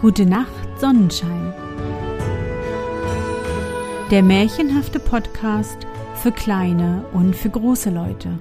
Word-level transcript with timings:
Gute 0.00 0.26
Nacht, 0.26 0.80
Sonnenschein. 0.80 1.52
Der 4.10 4.22
märchenhafte 4.22 5.00
Podcast 5.00 5.86
für 6.14 6.32
kleine 6.32 7.04
und 7.12 7.34
für 7.34 7.50
große 7.50 7.90
Leute. 7.90 8.38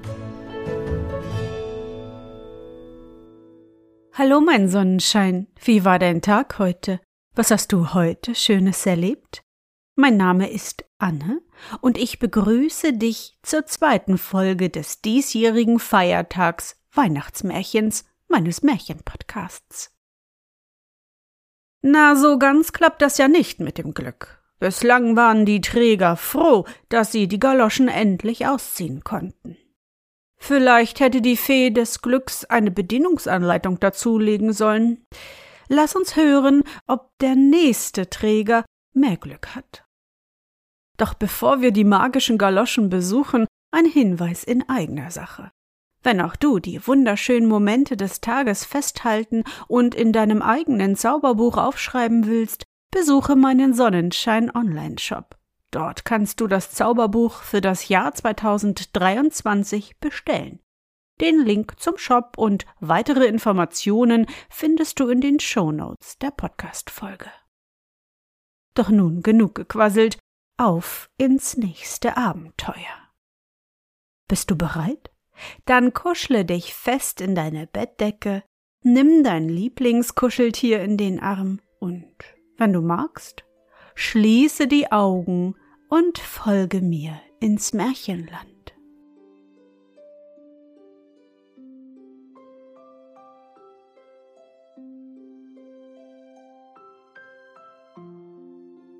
Hallo, 4.13 4.39
mein 4.39 4.69
Sonnenschein. 4.69 5.47
Wie 5.63 5.83
war 5.83 5.99
dein 5.99 6.21
Tag 6.21 6.57
heute? 6.59 6.99
Was 7.35 7.51
hast 7.51 7.71
du 7.71 7.93
heute 7.93 8.33
Schönes 8.33 8.85
erlebt? 8.85 9.41
Mein 9.95 10.15
Name 10.15 10.49
ist 10.49 10.85
Anne 10.99 11.41
und 11.81 11.97
ich 11.97 12.19
begrüße 12.19 12.93
dich 12.93 13.37
zur 13.43 13.65
zweiten 13.65 14.17
Folge 14.17 14.69
des 14.69 15.01
diesjährigen 15.01 15.79
Feiertags 15.79 16.77
Weihnachtsmärchens 16.93 18.05
meines 18.27 18.63
Märchenpodcasts. 18.63 19.91
Na, 21.81 22.15
so 22.15 22.37
ganz 22.37 22.73
klappt 22.73 23.01
das 23.01 23.17
ja 23.17 23.27
nicht 23.27 23.59
mit 23.59 23.77
dem 23.77 23.93
Glück. 23.93 24.41
Bislang 24.59 25.15
waren 25.15 25.45
die 25.45 25.61
Träger 25.61 26.17
froh, 26.17 26.65
dass 26.89 27.11
sie 27.11 27.27
die 27.27 27.39
Galoschen 27.39 27.87
endlich 27.87 28.47
ausziehen 28.47 29.03
konnten. 29.03 29.55
Vielleicht 30.37 30.99
hätte 30.99 31.21
die 31.21 31.37
Fee 31.37 31.69
des 31.69 32.01
Glücks 32.01 32.45
eine 32.45 32.71
Bedienungsanleitung 32.71 33.79
dazulegen 33.79 34.53
sollen. 34.53 35.05
Lass 35.67 35.95
uns 35.95 36.15
hören, 36.15 36.63
ob 36.87 37.17
der 37.19 37.35
nächste 37.35 38.09
Träger 38.09 38.65
mehr 38.93 39.17
Glück 39.17 39.55
hat. 39.55 39.86
Doch 40.97 41.13
bevor 41.13 41.61
wir 41.61 41.71
die 41.71 41.83
magischen 41.83 42.37
Galoschen 42.37 42.89
besuchen, 42.89 43.45
ein 43.71 43.85
Hinweis 43.85 44.43
in 44.43 44.67
eigener 44.67 45.11
Sache. 45.11 45.51
Wenn 46.03 46.21
auch 46.21 46.35
du 46.35 46.59
die 46.59 46.85
wunderschönen 46.85 47.47
Momente 47.47 47.97
des 47.97 48.21
Tages 48.21 48.65
festhalten 48.65 49.43
und 49.67 49.93
in 49.93 50.13
deinem 50.13 50.41
eigenen 50.41 50.95
Zauberbuch 50.95 51.57
aufschreiben 51.57 52.27
willst, 52.27 52.63
besuche 52.91 53.35
meinen 53.35 53.73
Sonnenschein 53.73 54.53
Online-Shop. 54.53 55.37
Dort 55.71 56.05
kannst 56.05 56.39
du 56.39 56.47
das 56.47 56.71
Zauberbuch 56.71 57.41
für 57.41 57.61
das 57.61 57.89
Jahr 57.89 58.13
2023 58.13 59.99
bestellen. 59.99 60.59
Den 61.19 61.43
Link 61.43 61.79
zum 61.79 61.97
Shop 61.97 62.37
und 62.37 62.65
weitere 62.79 63.25
Informationen 63.25 64.27
findest 64.49 64.99
du 64.99 65.09
in 65.09 65.19
den 65.19 65.39
Shownotes 65.39 66.19
der 66.19 66.31
Podcast-Folge. 66.31 67.29
Doch 68.75 68.89
nun 68.89 69.23
genug 69.23 69.55
gequasselt, 69.55 70.19
auf 70.57 71.09
ins 71.17 71.55
nächste 71.55 72.17
Abenteuer. 72.17 72.73
Bist 74.27 74.51
du 74.51 74.57
bereit? 74.57 75.11
Dann 75.65 75.93
kuschle 75.93 76.45
dich 76.45 76.73
fest 76.73 77.21
in 77.21 77.35
deine 77.35 77.67
Bettdecke, 77.67 78.43
nimm 78.81 79.23
dein 79.23 79.47
Lieblingskuscheltier 79.47 80.81
in 80.81 80.97
den 80.97 81.19
Arm 81.19 81.59
und, 81.79 82.15
wenn 82.57 82.73
du 82.73 82.81
magst, 82.81 83.45
schließe 83.93 84.67
die 84.67 84.91
Augen 84.91 85.55
und 85.89 86.17
folge 86.17 86.81
mir 86.81 87.21
ins 87.39 87.73
Märchenland. 87.73 88.47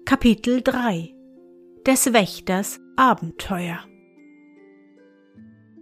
Kapitel 0.06 0.62
3 0.62 1.17
Des 1.88 2.12
Wächters 2.12 2.82
Abenteuer 2.98 3.80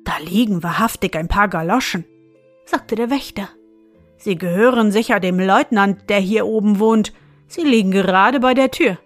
Da 0.04 0.12
liegen 0.24 0.62
wahrhaftig 0.62 1.16
ein 1.16 1.28
paar 1.28 1.48
Galoschen, 1.48 2.06
sagte 2.64 2.94
der 2.94 3.10
Wächter. 3.10 3.50
Sie 4.16 4.36
gehören 4.36 4.92
sicher 4.92 5.20
dem 5.20 5.40
Leutnant, 5.40 6.08
der 6.12 6.20
hier 6.20 6.46
oben 6.46 6.78
wohnt. 6.78 7.12
Sie 7.48 7.64
liegen 7.64 7.90
gerade 7.90 8.40
bei 8.40 8.54
der 8.54 8.70
Tür. 8.70 9.00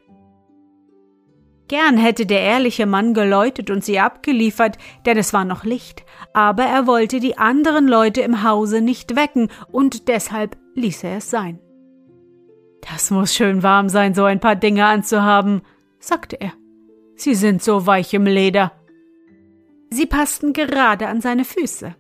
Gern 1.70 1.96
hätte 1.96 2.26
der 2.26 2.42
ehrliche 2.42 2.86
Mann 2.86 3.14
geläutet 3.14 3.70
und 3.70 3.86
sie 3.86 4.02
abgeliefert, 4.02 4.78
denn 5.06 5.18
es 5.18 5.32
war 5.32 5.46
noch 5.46 5.64
Licht, 5.64 6.04
aber 6.34 6.64
er 6.64 6.86
wollte 6.86 7.22
die 7.22 7.38
anderen 7.38 7.88
Leute 7.88 8.20
im 8.20 8.44
Hause 8.44 8.82
nicht 8.82 9.16
wecken, 9.16 9.48
und 9.72 10.10
deshalb 10.10 10.58
ließ 10.76 11.06
er 11.06 11.20
es 11.20 11.30
sein. 11.30 11.62
Das 12.92 13.10
muss 13.10 13.34
schön 13.34 13.64
warm 13.64 13.88
sein, 13.88 14.14
so 14.14 14.26
ein 14.26 14.42
paar 14.42 14.58
Dinge 14.58 14.86
anzuhaben, 14.86 15.62
sagte 16.00 16.36
er. 16.42 16.52
Sie 17.20 17.36
sind 17.36 17.62
so 17.62 17.86
weich 17.86 18.14
im 18.14 18.26
Leder. 18.26 18.72
Sie 19.90 20.06
passten 20.06 20.54
gerade 20.54 21.08
an 21.08 21.20
seine 21.20 21.44
Füße. 21.44 21.94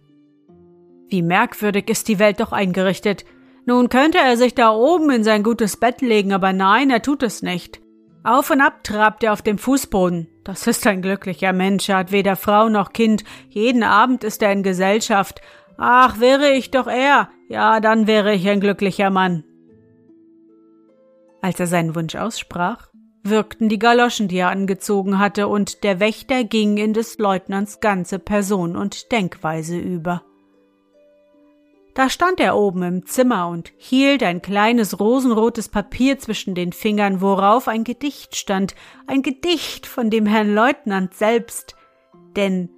Wie 1.09 1.21
merkwürdig 1.21 1.89
ist 1.89 2.07
die 2.07 2.19
Welt 2.19 2.39
doch 2.39 2.53
eingerichtet. 2.53 3.25
Nun 3.65 3.89
könnte 3.89 4.19
er 4.19 4.37
sich 4.37 4.55
da 4.55 4.71
oben 4.71 5.09
in 5.09 5.25
sein 5.25 5.43
gutes 5.43 5.75
Bett 5.75 5.99
legen, 5.99 6.31
aber 6.31 6.53
nein, 6.53 6.89
er 6.89 7.01
tut 7.01 7.21
es 7.21 7.41
nicht. 7.41 7.81
Auf 8.23 8.49
und 8.49 8.61
ab 8.61 8.85
trabt 8.85 9.21
er 9.25 9.33
auf 9.33 9.41
dem 9.41 9.57
Fußboden. 9.57 10.29
Das 10.45 10.67
ist 10.67 10.87
ein 10.87 11.01
glücklicher 11.01 11.51
Mensch, 11.51 11.89
er 11.89 11.97
hat 11.97 12.13
weder 12.13 12.37
Frau 12.37 12.69
noch 12.69 12.93
Kind. 12.93 13.25
Jeden 13.49 13.83
Abend 13.83 14.23
ist 14.23 14.41
er 14.41 14.53
in 14.53 14.63
Gesellschaft. 14.63 15.41
Ach, 15.77 16.21
wäre 16.21 16.53
ich 16.53 16.71
doch 16.71 16.87
er. 16.87 17.29
Ja, 17.49 17.81
dann 17.81 18.07
wäre 18.07 18.33
ich 18.33 18.47
ein 18.47 18.61
glücklicher 18.61 19.09
Mann. 19.09 19.43
Als 21.41 21.59
er 21.59 21.67
seinen 21.67 21.93
Wunsch 21.95 22.15
aussprach, 22.15 22.88
wirkten 23.23 23.69
die 23.69 23.79
Galoschen, 23.79 24.27
die 24.27 24.37
er 24.37 24.49
angezogen 24.49 25.19
hatte, 25.19 25.47
und 25.47 25.83
der 25.83 25.99
Wächter 25.99 26.43
ging 26.43 26.77
in 26.77 26.93
des 26.93 27.17
Leutnants 27.17 27.79
ganze 27.79 28.19
Person 28.19 28.75
und 28.75 29.11
Denkweise 29.11 29.77
über. 29.77 30.23
Da 31.95 32.09
stand 32.09 32.39
er 32.39 32.55
oben 32.55 32.83
im 32.83 33.05
Zimmer 33.05 33.49
und 33.49 33.73
hielt 33.75 34.23
ein 34.23 34.41
kleines 34.41 34.99
rosenrotes 34.99 35.67
Papier 35.67 36.17
zwischen 36.17 36.55
den 36.55 36.71
Fingern, 36.71 37.19
worauf 37.19 37.67
ein 37.67 37.83
Gedicht 37.83 38.37
stand, 38.37 38.73
ein 39.05 39.21
Gedicht 39.21 39.85
von 39.85 40.09
dem 40.09 40.25
Herrn 40.25 40.53
Leutnant 40.53 41.13
selbst. 41.13 41.75
Denn 42.37 42.69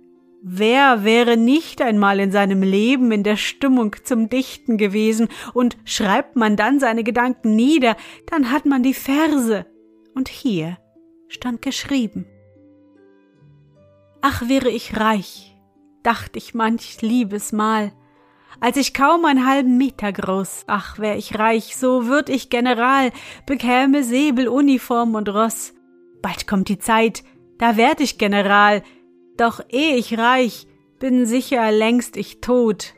wer 0.42 1.04
wäre 1.04 1.38
nicht 1.38 1.84
einmal 1.84 2.20
in 2.20 2.32
seinem 2.32 2.64
Leben 2.64 3.12
in 3.12 3.24
der 3.24 3.38
Stimmung 3.38 3.96
zum 4.04 4.28
Dichten 4.28 4.78
gewesen, 4.78 5.28
und 5.54 5.78
schreibt 5.86 6.36
man 6.36 6.56
dann 6.56 6.80
seine 6.80 7.04
Gedanken 7.04 7.56
nieder, 7.56 7.96
dann 8.26 8.52
hat 8.52 8.66
man 8.66 8.82
die 8.82 8.96
Verse. 8.96 9.68
Und 10.14 10.30
hier 10.30 10.78
stand 11.28 11.62
geschrieben. 11.62 12.26
Ach, 14.22 14.48
wäre 14.48 14.70
ich 14.70 14.98
reich, 14.98 15.58
dacht 16.04 16.36
ich 16.36 16.54
manch 16.54 17.02
liebes 17.02 17.52
Mal, 17.52 17.92
als 18.60 18.78
ich 18.78 18.94
kaum 18.94 19.26
einen 19.26 19.48
halben 19.48 19.78
Meter 19.78 20.12
groß, 20.12 20.66
ach, 20.68 21.00
wär 21.00 21.18
ich 21.18 21.40
reich, 21.40 21.76
so 21.76 22.06
würd 22.06 22.30
ich 22.30 22.50
General, 22.50 23.12
bekäme 23.48 24.04
Säbel, 24.04 24.48
Uniform 24.48 25.16
und 25.16 25.30
Ross. 25.30 25.74
Bald 26.22 26.46
kommt 26.46 26.70
die 26.70 26.78
Zeit, 26.78 27.24
da 27.58 27.78
werd 27.78 28.02
ich 28.02 28.20
General, 28.20 28.84
doch 29.38 29.62
eh 29.70 29.96
ich 29.96 30.18
reich, 30.18 30.68
bin 31.00 31.26
sicher 31.26 31.72
längst 31.72 32.18
ich 32.18 32.42
tot. 32.42 32.94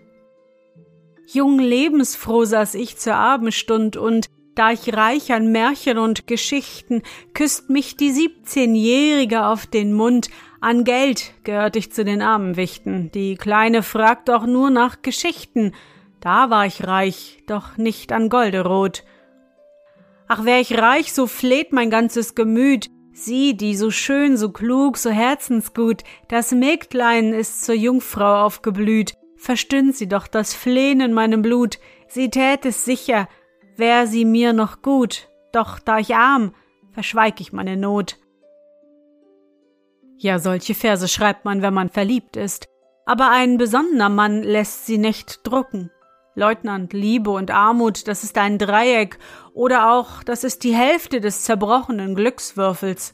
Jung 1.28 1.60
lebensfroh 1.60 2.44
saß 2.44 2.76
ich 2.76 2.98
zur 2.98 3.16
Abendstund 3.16 3.96
und 3.96 4.28
da 4.56 4.72
ich 4.72 4.94
reich 4.94 5.32
an 5.34 5.52
Märchen 5.52 5.98
und 5.98 6.28
Geschichten, 6.28 7.02
küsst 7.34 7.70
mich 7.70 7.98
die 7.98 8.12
siebzehnjährige 8.12 9.46
auf 9.46 9.66
den 9.66 9.94
Mund, 9.94 10.30
an 10.62 10.86
Geld 10.86 11.34
gehört 11.44 11.76
ich 11.76 11.92
zu 11.92 12.06
den 12.06 12.22
armen 12.22 12.56
Wichten. 12.56 13.12
Die 13.12 13.36
Kleine 13.36 13.84
fragt 13.84 14.30
doch 14.30 14.46
nur 14.46 14.70
nach 14.70 15.02
Geschichten. 15.02 15.74
Da 16.22 16.50
war 16.50 16.66
ich 16.66 16.88
reich, 16.88 17.44
doch 17.48 17.76
nicht 17.76 18.14
an 18.14 18.30
Golderot. 18.30 19.04
Ach, 20.30 20.46
wär 20.46 20.62
ich 20.62 20.78
reich, 20.78 21.12
so 21.12 21.28
fleht 21.28 21.74
mein 21.74 21.90
ganzes 21.90 22.34
Gemüt. 22.34 22.90
Sie, 23.12 23.58
die 23.58 23.76
so 23.76 23.92
schön, 23.92 24.38
so 24.38 24.52
klug, 24.52 24.98
so 24.98 25.10
herzensgut, 25.10 26.04
das 26.30 26.52
Mägdlein 26.52 27.34
ist 27.34 27.66
zur 27.66 27.76
Jungfrau 27.76 28.46
aufgeblüht. 28.46 29.16
Verstünd 29.36 29.98
sie 29.98 30.08
doch 30.08 30.28
das 30.28 30.54
Flehen 30.54 31.02
in 31.02 31.12
meinem 31.12 31.42
Blut. 31.42 31.78
Sie 32.08 32.30
tät 32.30 32.66
es 32.66 32.86
sicher, 32.86 33.28
wär 33.78 34.08
sie 34.08 34.26
mir 34.26 34.54
noch 34.54 34.82
gut. 34.82 35.30
Doch 35.52 35.80
da 35.80 36.00
ich 36.00 36.16
arm, 36.16 36.54
verschweig 36.92 37.40
ich 37.40 37.54
meine 37.54 37.78
Not. 37.78 38.18
Ja, 40.18 40.40
solche 40.40 40.74
Verse 40.74 41.08
schreibt 41.08 41.46
man, 41.46 41.62
wenn 41.62 41.74
man 41.74 41.90
verliebt 41.90 42.38
ist. 42.38 42.68
Aber 43.06 43.30
ein 43.30 43.58
besonnener 43.58 44.10
Mann 44.10 44.42
lässt 44.42 44.86
sie 44.86 44.98
nicht 44.98 45.42
drucken. 45.44 45.92
Leutnant, 46.36 46.94
Liebe 46.94 47.30
und 47.30 47.52
Armut, 47.52 48.08
das 48.08 48.24
ist 48.24 48.38
ein 48.38 48.58
Dreieck, 48.58 49.20
oder 49.54 49.92
auch, 49.92 50.24
das 50.24 50.44
ist 50.44 50.64
die 50.64 50.74
Hälfte 50.74 51.22
des 51.22 51.44
zerbrochenen 51.44 52.16
Glückswürfels. 52.16 53.14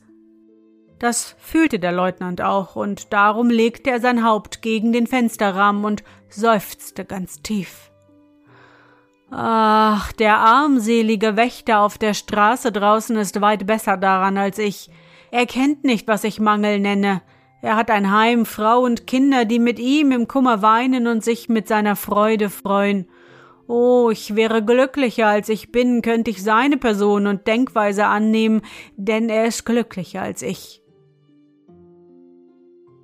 Das 1.00 1.36
fühlte 1.40 1.80
der 1.80 1.92
Leutnant 1.92 2.42
auch, 2.42 2.76
und 2.76 3.12
darum 3.12 3.50
legte 3.50 3.90
er 3.90 4.00
sein 4.00 4.24
Haupt 4.24 4.62
gegen 4.62 4.94
den 4.94 5.08
Fensterrahmen 5.08 5.84
und 5.84 6.04
seufzte 6.30 7.04
ganz 7.04 7.42
tief. 7.42 7.92
Ach, 9.32 10.12
der 10.14 10.38
armselige 10.38 11.36
Wächter 11.36 11.82
auf 11.82 11.98
der 11.98 12.14
Straße 12.14 12.72
draußen 12.72 13.16
ist 13.18 13.42
weit 13.42 13.68
besser 13.68 13.96
daran 13.98 14.38
als 14.38 14.58
ich. 14.58 14.90
Er 15.32 15.46
kennt 15.46 15.84
nicht, 15.84 16.08
was 16.08 16.24
ich 16.24 16.40
Mangel 16.40 16.80
nenne. 16.80 17.22
Er 17.62 17.76
hat 17.76 17.92
ein 17.92 18.12
Heim, 18.12 18.46
Frau 18.46 18.80
und 18.80 19.06
Kinder, 19.06 19.46
die 19.46 19.60
mit 19.60 19.78
ihm 19.80 20.12
im 20.12 20.28
Kummer 20.28 20.62
weinen 20.62 21.08
und 21.08 21.24
sich 21.24 21.50
mit 21.50 21.68
seiner 21.68 21.96
Freude 21.96 22.50
freuen. 22.50 23.08
Oh, 23.68 24.10
ich 24.12 24.36
wäre 24.36 24.66
glücklicher 24.66 25.28
als 25.28 25.48
ich 25.50 25.72
bin, 25.72 26.02
könnte 26.02 26.32
ich 26.32 26.42
seine 26.42 26.78
Person 26.78 27.28
und 27.28 27.46
Denkweise 27.46 28.08
annehmen, 28.08 28.62
denn 28.96 29.30
er 29.30 29.46
ist 29.46 29.66
glücklicher 29.66 30.24
als 30.24 30.42
ich. 30.42 30.79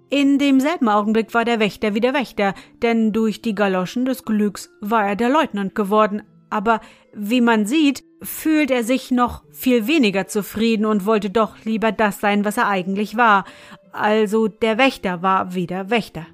In 0.10 0.38
demselben 0.38 0.88
Augenblick 0.88 1.34
war 1.34 1.46
der 1.46 1.60
Wächter 1.60 1.96
wieder 1.96 2.14
Wächter, 2.14 2.54
denn 2.82 3.12
durch 3.12 3.42
die 3.42 3.56
Galoschen 3.56 4.06
des 4.06 4.24
Glücks 4.24 4.70
war 4.82 5.06
er 5.08 5.16
der 5.16 5.30
Leutnant 5.30 5.74
geworden, 5.74 6.22
aber 6.50 6.80
wie 7.14 7.42
man 7.42 7.66
sieht, 7.66 8.04
fühlt 8.22 8.72
er 8.72 8.84
sich 8.84 9.12
noch 9.12 9.44
viel 9.52 9.88
weniger 9.88 10.28
zufrieden 10.28 10.86
und 10.86 11.06
wollte 11.06 11.30
doch 11.30 11.64
lieber 11.64 11.92
das 11.92 12.20
sein, 12.20 12.46
was 12.46 12.58
er 12.58 12.68
eigentlich 12.68 13.18
war, 13.18 13.46
also 13.92 14.48
der 14.48 14.78
Wächter 14.78 15.22
war 15.22 15.56
wieder 15.56 15.90
Wächter. 15.90 16.26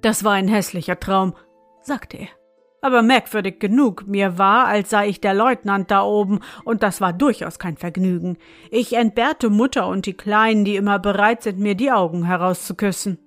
Das 0.00 0.22
war 0.22 0.32
ein 0.32 0.48
hässlicher 0.48 1.00
Traum, 1.00 1.34
sagte 1.82 2.18
er. 2.18 2.37
Aber 2.80 3.02
merkwürdig 3.02 3.58
genug, 3.58 4.06
mir 4.06 4.38
war, 4.38 4.66
als 4.66 4.90
sei 4.90 5.08
ich 5.08 5.20
der 5.20 5.34
Leutnant 5.34 5.90
da 5.90 6.02
oben, 6.02 6.40
und 6.64 6.82
das 6.82 7.00
war 7.00 7.12
durchaus 7.12 7.58
kein 7.58 7.76
Vergnügen. 7.76 8.38
Ich 8.70 8.92
entbehrte 8.92 9.50
Mutter 9.50 9.88
und 9.88 10.06
die 10.06 10.14
Kleinen, 10.14 10.64
die 10.64 10.76
immer 10.76 11.00
bereit 11.00 11.42
sind, 11.42 11.58
mir 11.58 11.74
die 11.74 11.90
Augen 11.90 12.24
herauszuküssen. 12.24 13.18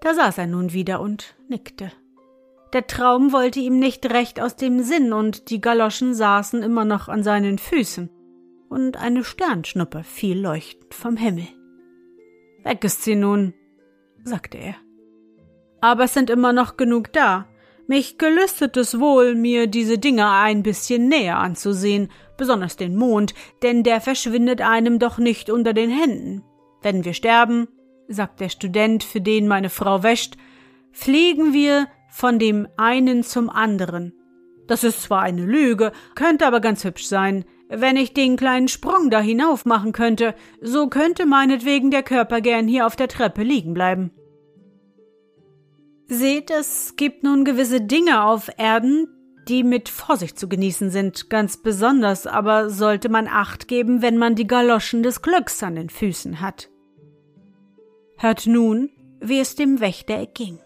Da 0.00 0.14
saß 0.14 0.38
er 0.38 0.46
nun 0.48 0.72
wieder 0.72 1.00
und 1.00 1.36
nickte. 1.48 1.92
Der 2.72 2.88
Traum 2.88 3.32
wollte 3.32 3.60
ihm 3.60 3.78
nicht 3.78 4.04
recht 4.10 4.40
aus 4.40 4.56
dem 4.56 4.82
Sinn, 4.82 5.12
und 5.12 5.50
die 5.50 5.60
Galoschen 5.60 6.12
saßen 6.12 6.60
immer 6.64 6.84
noch 6.84 7.08
an 7.08 7.22
seinen 7.22 7.58
Füßen, 7.58 8.10
und 8.68 8.96
eine 8.96 9.22
Sternschnuppe 9.22 10.02
fiel 10.02 10.40
leuchtend 10.40 10.92
vom 10.92 11.16
Himmel. 11.16 11.46
Weg 12.64 12.82
ist 12.82 13.04
sie 13.04 13.14
nun, 13.14 13.54
sagte 14.24 14.58
er. 14.58 14.74
Aber 15.80 16.04
es 16.04 16.14
sind 16.14 16.30
immer 16.30 16.52
noch 16.52 16.76
genug 16.76 17.12
da. 17.12 17.46
Mich 17.86 18.16
gelüstet 18.16 18.76
es 18.76 18.98
wohl, 18.98 19.34
mir 19.34 19.66
diese 19.66 19.98
Dinge 19.98 20.30
ein 20.30 20.62
bisschen 20.62 21.08
näher 21.08 21.38
anzusehen, 21.38 22.10
besonders 22.38 22.76
den 22.76 22.96
Mond, 22.96 23.34
denn 23.62 23.82
der 23.82 24.00
verschwindet 24.00 24.62
einem 24.62 24.98
doch 24.98 25.18
nicht 25.18 25.50
unter 25.50 25.74
den 25.74 25.90
Händen. 25.90 26.42
Wenn 26.82 27.04
wir 27.04 27.12
sterben, 27.12 27.68
sagt 28.08 28.40
der 28.40 28.48
Student, 28.48 29.04
für 29.04 29.20
den 29.20 29.48
meine 29.48 29.70
Frau 29.70 30.02
wäscht, 30.02 30.36
fliegen 30.92 31.52
wir 31.52 31.88
von 32.10 32.38
dem 32.38 32.68
einen 32.76 33.22
zum 33.22 33.50
anderen. 33.50 34.14
Das 34.66 34.82
ist 34.82 35.02
zwar 35.02 35.22
eine 35.22 35.44
Lüge, 35.44 35.92
könnte 36.14 36.46
aber 36.46 36.60
ganz 36.60 36.84
hübsch 36.84 37.06
sein. 37.06 37.44
Wenn 37.68 37.96
ich 37.96 38.14
den 38.14 38.36
kleinen 38.36 38.68
Sprung 38.68 39.10
da 39.10 39.20
hinauf 39.20 39.64
machen 39.66 39.92
könnte, 39.92 40.34
so 40.60 40.88
könnte 40.88 41.26
meinetwegen 41.26 41.90
der 41.90 42.02
Körper 42.02 42.40
gern 42.40 42.66
hier 42.66 42.86
auf 42.86 42.96
der 42.96 43.08
Treppe 43.08 43.42
liegen 43.42 43.74
bleiben. 43.74 44.10
Seht, 46.06 46.50
es 46.50 46.96
gibt 46.96 47.24
nun 47.24 47.44
gewisse 47.44 47.80
Dinge 47.80 48.24
auf 48.24 48.50
Erden, 48.58 49.08
die 49.48 49.62
mit 49.62 49.88
Vorsicht 49.88 50.38
zu 50.38 50.48
genießen 50.48 50.90
sind, 50.90 51.30
ganz 51.30 51.56
besonders 51.62 52.26
aber 52.26 52.70
sollte 52.70 53.08
man 53.08 53.26
Acht 53.26 53.68
geben, 53.68 54.02
wenn 54.02 54.18
man 54.18 54.34
die 54.34 54.46
Galoschen 54.46 55.02
des 55.02 55.22
Glücks 55.22 55.62
an 55.62 55.76
den 55.76 55.90
Füßen 55.90 56.40
hat. 56.40 56.70
Hört 58.16 58.46
nun, 58.46 58.90
wie 59.20 59.38
es 59.38 59.54
dem 59.54 59.80
Wächter 59.80 60.14
erging. 60.14 60.58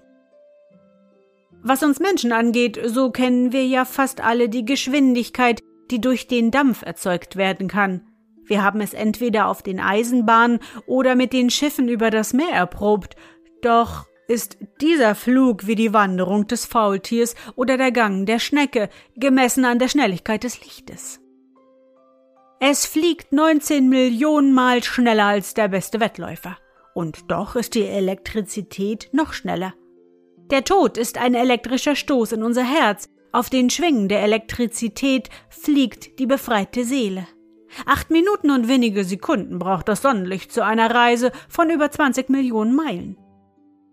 Was 1.62 1.82
uns 1.82 1.98
Menschen 1.98 2.32
angeht, 2.32 2.78
so 2.84 3.10
kennen 3.10 3.52
wir 3.52 3.66
ja 3.66 3.84
fast 3.84 4.20
alle 4.20 4.48
die 4.48 4.64
Geschwindigkeit, 4.64 5.60
die 5.90 6.00
durch 6.00 6.26
den 6.26 6.50
Dampf 6.50 6.82
erzeugt 6.82 7.36
werden 7.36 7.68
kann. 7.68 8.02
Wir 8.44 8.62
haben 8.62 8.80
es 8.80 8.94
entweder 8.94 9.48
auf 9.48 9.62
den 9.62 9.80
Eisenbahnen 9.80 10.60
oder 10.86 11.14
mit 11.14 11.32
den 11.32 11.50
Schiffen 11.50 11.88
über 11.88 12.10
das 12.10 12.32
Meer 12.32 12.50
erprobt, 12.50 13.16
doch 13.62 14.07
ist 14.28 14.58
dieser 14.80 15.14
Flug 15.14 15.66
wie 15.66 15.74
die 15.74 15.92
Wanderung 15.92 16.46
des 16.46 16.66
Faultiers 16.66 17.34
oder 17.56 17.76
der 17.76 17.90
Gang 17.90 18.26
der 18.26 18.38
Schnecke, 18.38 18.90
gemessen 19.16 19.64
an 19.64 19.78
der 19.78 19.88
Schnelligkeit 19.88 20.44
des 20.44 20.62
Lichtes. 20.62 21.20
Es 22.60 22.86
fliegt 22.86 23.32
19 23.32 23.88
Millionen 23.88 24.52
Mal 24.52 24.82
schneller 24.82 25.24
als 25.24 25.54
der 25.54 25.68
beste 25.68 25.98
Wettläufer. 26.00 26.58
Und 26.94 27.30
doch 27.30 27.56
ist 27.56 27.74
die 27.74 27.86
Elektrizität 27.86 29.08
noch 29.12 29.32
schneller. 29.32 29.74
Der 30.50 30.64
Tod 30.64 30.98
ist 30.98 31.18
ein 31.18 31.34
elektrischer 31.34 31.94
Stoß 31.94 32.32
in 32.32 32.42
unser 32.42 32.64
Herz. 32.64 33.08
Auf 33.32 33.48
den 33.48 33.70
Schwingen 33.70 34.08
der 34.08 34.22
Elektrizität 34.22 35.28
fliegt 35.48 36.18
die 36.18 36.26
befreite 36.26 36.84
Seele. 36.84 37.26
Acht 37.86 38.10
Minuten 38.10 38.50
und 38.50 38.66
wenige 38.66 39.04
Sekunden 39.04 39.58
braucht 39.58 39.88
das 39.88 40.02
Sonnenlicht 40.02 40.52
zu 40.52 40.64
einer 40.64 40.92
Reise 40.92 41.32
von 41.48 41.70
über 41.70 41.90
20 41.90 42.28
Millionen 42.28 42.74
Meilen. 42.74 43.16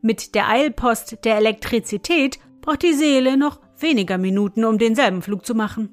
Mit 0.06 0.36
der 0.36 0.48
Eilpost 0.50 1.26
der 1.26 1.38
Elektrizität 1.38 2.38
braucht 2.62 2.84
die 2.84 2.94
Seele 2.94 3.38
noch 3.38 3.60
weniger 3.80 4.18
Minuten, 4.18 4.64
um 4.64 4.78
denselben 4.78 5.22
Flug 5.22 5.46
zu 5.46 5.56
machen. 5.56 5.90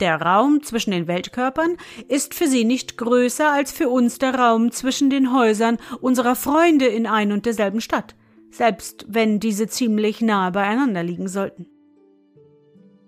Der 0.00 0.22
Raum 0.22 0.62
zwischen 0.62 0.92
den 0.92 1.08
Weltkörpern 1.08 1.76
ist 2.06 2.34
für 2.34 2.46
sie 2.46 2.64
nicht 2.64 2.96
größer 2.96 3.52
als 3.52 3.72
für 3.72 3.88
uns 3.88 4.18
der 4.18 4.34
Raum 4.36 4.70
zwischen 4.70 5.10
den 5.10 5.34
Häusern 5.34 5.78
unserer 6.00 6.36
Freunde 6.36 6.86
in 6.86 7.06
ein 7.06 7.32
und 7.32 7.46
derselben 7.46 7.80
Stadt 7.80 8.14
selbst 8.50 9.04
wenn 9.08 9.40
diese 9.40 9.68
ziemlich 9.68 10.20
nahe 10.20 10.52
beieinander 10.52 11.02
liegen 11.02 11.28
sollten. 11.28 11.66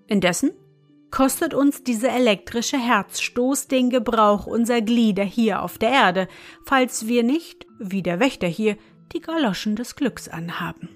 Indessen 0.06 0.50
kostet 1.10 1.54
uns 1.54 1.82
dieser 1.82 2.10
elektrische 2.10 2.78
Herzstoß 2.78 3.68
den 3.68 3.90
Gebrauch 3.90 4.46
unserer 4.46 4.80
Glieder 4.80 5.24
hier 5.24 5.62
auf 5.62 5.78
der 5.78 5.90
Erde, 5.90 6.28
falls 6.64 7.08
wir 7.08 7.22
nicht, 7.22 7.66
wie 7.78 8.02
der 8.02 8.20
Wächter 8.20 8.46
hier, 8.46 8.76
die 9.12 9.20
Galoschen 9.20 9.76
des 9.76 9.96
Glücks 9.96 10.28
anhaben. 10.28 10.88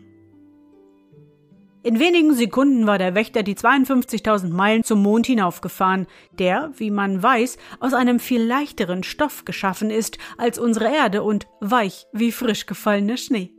In 1.84 2.00
wenigen 2.00 2.32
Sekunden 2.32 2.86
war 2.86 2.96
der 2.96 3.14
Wächter 3.14 3.42
die 3.42 3.56
52.000 3.56 4.48
Meilen 4.48 4.84
zum 4.84 5.02
Mond 5.02 5.26
hinaufgefahren, 5.26 6.06
der, 6.32 6.72
wie 6.76 6.90
man 6.90 7.22
weiß, 7.22 7.58
aus 7.78 7.92
einem 7.92 8.20
viel 8.20 8.42
leichteren 8.42 9.02
Stoff 9.02 9.44
geschaffen 9.44 9.90
ist 9.90 10.16
als 10.38 10.58
unsere 10.58 10.88
Erde 10.88 11.22
und 11.22 11.46
weich 11.60 12.06
wie 12.14 12.32
frisch 12.32 12.64
gefallener 12.64 13.18
Schnee. 13.18 13.52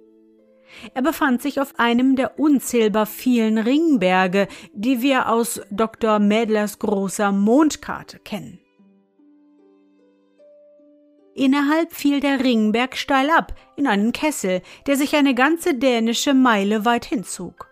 Er 0.95 1.03
befand 1.03 1.43
sich 1.43 1.61
auf 1.61 1.77
einem 1.77 2.15
der 2.15 2.39
unzählbar 2.39 3.05
vielen 3.05 3.59
Ringberge, 3.59 4.47
die 4.73 5.03
wir 5.03 5.29
aus 5.29 5.61
Dr. 5.69 6.17
Mädlers 6.17 6.79
großer 6.79 7.31
Mondkarte 7.31 8.17
kennen. 8.17 8.59
Innerhalb 11.35 11.91
fiel 11.91 12.21
der 12.21 12.39
Ringberg 12.39 12.95
steil 12.95 13.29
ab 13.29 13.53
in 13.75 13.87
einen 13.87 14.13
Kessel, 14.13 14.61
der 14.87 14.95
sich 14.95 15.17
eine 15.17 15.35
ganze 15.35 15.73
dänische 15.75 16.33
Meile 16.33 16.85
weit 16.85 17.03
hinzog. 17.03 17.69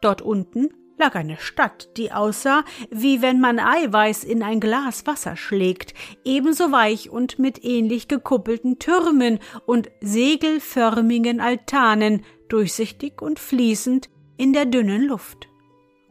Dort 0.00 0.22
unten 0.22 0.70
lag 0.98 1.14
eine 1.14 1.38
Stadt, 1.38 1.88
die 1.96 2.10
aussah, 2.10 2.64
wie 2.90 3.22
wenn 3.22 3.38
man 3.38 3.60
Eiweiß 3.60 4.24
in 4.24 4.42
ein 4.42 4.58
Glas 4.58 5.06
Wasser 5.06 5.36
schlägt, 5.36 5.94
ebenso 6.24 6.72
weich 6.72 7.08
und 7.08 7.38
mit 7.38 7.64
ähnlich 7.64 8.08
gekuppelten 8.08 8.80
Türmen 8.80 9.38
und 9.66 9.88
segelförmigen 10.00 11.40
Altanen, 11.40 12.24
durchsichtig 12.48 13.22
und 13.22 13.38
fließend 13.38 14.08
in 14.36 14.52
der 14.52 14.66
dünnen 14.66 15.02
Luft. 15.02 15.48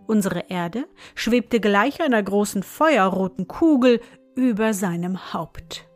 Unsere 0.07 0.45
Erde 0.49 0.87
schwebte 1.13 1.59
gleich 1.59 2.01
einer 2.01 2.23
großen 2.23 2.63
feuerroten 2.63 3.49
Kugel 3.49 3.99
über 4.35 4.73
seinem 4.73 5.33
Haupt. 5.33 5.87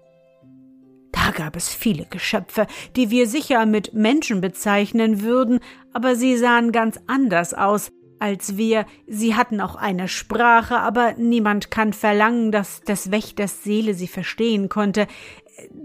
Da 1.29 1.35
gab 1.35 1.55
es 1.55 1.69
viele 1.69 2.07
Geschöpfe, 2.09 2.65
die 2.95 3.11
wir 3.11 3.27
sicher 3.27 3.67
mit 3.67 3.93
Menschen 3.93 4.41
bezeichnen 4.41 5.21
würden, 5.21 5.59
aber 5.93 6.15
sie 6.15 6.35
sahen 6.35 6.71
ganz 6.71 6.99
anders 7.05 7.53
aus 7.53 7.91
als 8.17 8.57
wir, 8.57 8.87
sie 9.05 9.35
hatten 9.35 9.61
auch 9.61 9.75
eine 9.75 10.07
Sprache, 10.07 10.79
aber 10.79 11.13
niemand 11.17 11.69
kann 11.69 11.93
verlangen, 11.93 12.51
dass 12.51 12.81
des 12.81 13.11
Wächters 13.11 13.63
Seele 13.63 13.93
sie 13.93 14.07
verstehen 14.07 14.69
konnte, 14.69 15.05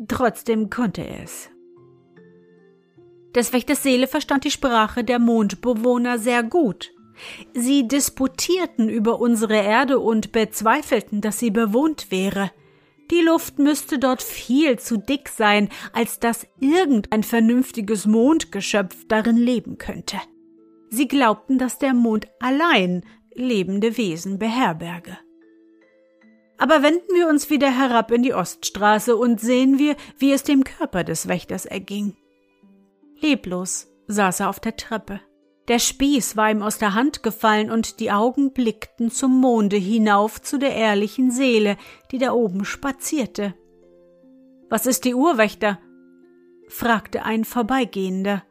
trotzdem 0.08 0.70
konnte 0.70 1.02
er 1.02 1.24
es. 1.24 1.50
Des 3.34 3.52
Wächters 3.52 3.82
Seele 3.82 4.06
verstand 4.06 4.44
die 4.44 4.50
Sprache 4.50 5.04
der 5.04 5.18
Mondbewohner 5.18 6.18
sehr 6.18 6.42
gut. 6.42 6.90
Sie 7.52 7.86
disputierten 7.86 8.88
über 8.88 9.20
unsere 9.20 9.56
Erde 9.56 9.98
und 9.98 10.32
bezweifelten, 10.32 11.20
dass 11.20 11.38
sie 11.38 11.50
bewohnt 11.50 12.10
wäre. 12.10 12.50
Die 13.11 13.20
Luft 13.20 13.58
müsste 13.58 13.99
dort 13.99 14.23
viel 14.23 14.78
zu 14.78 14.96
dick 14.96 15.28
sein, 15.28 15.68
als 15.92 16.20
dass 16.20 16.46
irgendein 16.61 17.23
vernünftiges 17.23 18.06
Mondgeschöpf 18.06 19.06
darin 19.08 19.37
leben 19.37 19.78
könnte. 19.78 20.18
Sie 20.90 21.08
glaubten, 21.08 21.58
dass 21.58 21.78
der 21.78 21.92
Mond 21.92 22.28
allein 22.40 23.04
lebende 23.34 23.96
Wesen 23.96 24.38
beherberge. 24.38 25.18
Aber 26.56 26.82
wenden 26.82 27.14
wir 27.14 27.28
uns 27.28 27.50
wieder 27.50 27.70
herab 27.70 28.12
in 28.12 28.23
die 28.23 28.32
Oststraße 28.32 29.16
und 29.16 29.40
sehen 29.40 29.78
wir, 29.78 29.96
wie 30.18 30.32
es 30.32 30.44
dem 30.44 30.62
Körper 30.62 31.02
des 31.02 31.26
Wächters 31.26 31.66
erging. 31.66 32.16
Leblos 33.20 33.88
saß 34.06 34.40
er 34.40 34.49
auf 34.49 34.61
der 34.61 34.76
Treppe. 34.76 35.20
Der 35.68 35.78
Spieß 35.78 36.37
war 36.37 36.50
ihm 36.50 36.62
aus 36.62 36.78
der 36.78 36.94
Hand 36.94 37.23
gefallen 37.23 37.71
und 37.71 37.99
die 38.00 38.12
Augen 38.12 38.52
blickten 38.52 39.11
zum 39.11 39.40
Monde 39.40 39.76
hinauf 39.76 40.42
zu 40.42 40.59
der 40.59 40.75
ehrlichen 40.75 41.30
Seele, 41.30 41.76
die 42.11 42.18
da 42.18 42.33
oben 42.33 42.66
spazierte. 42.66 43.54
Was 44.68 44.87
ist 44.87 45.04
die 45.04 45.14
Uhr, 45.14 45.38
Wächter? 45.38 45.78
fragte 46.68 47.25
ein 47.25 47.44
Vorbeigehender. 47.44 48.42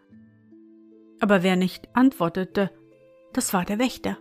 Aber 1.20 1.44
wer 1.44 1.56
nicht 1.56 1.88
antwortete, 1.94 2.72
das 3.32 3.54
war 3.54 3.66
der 3.66 3.80
Wächter. 3.80 4.18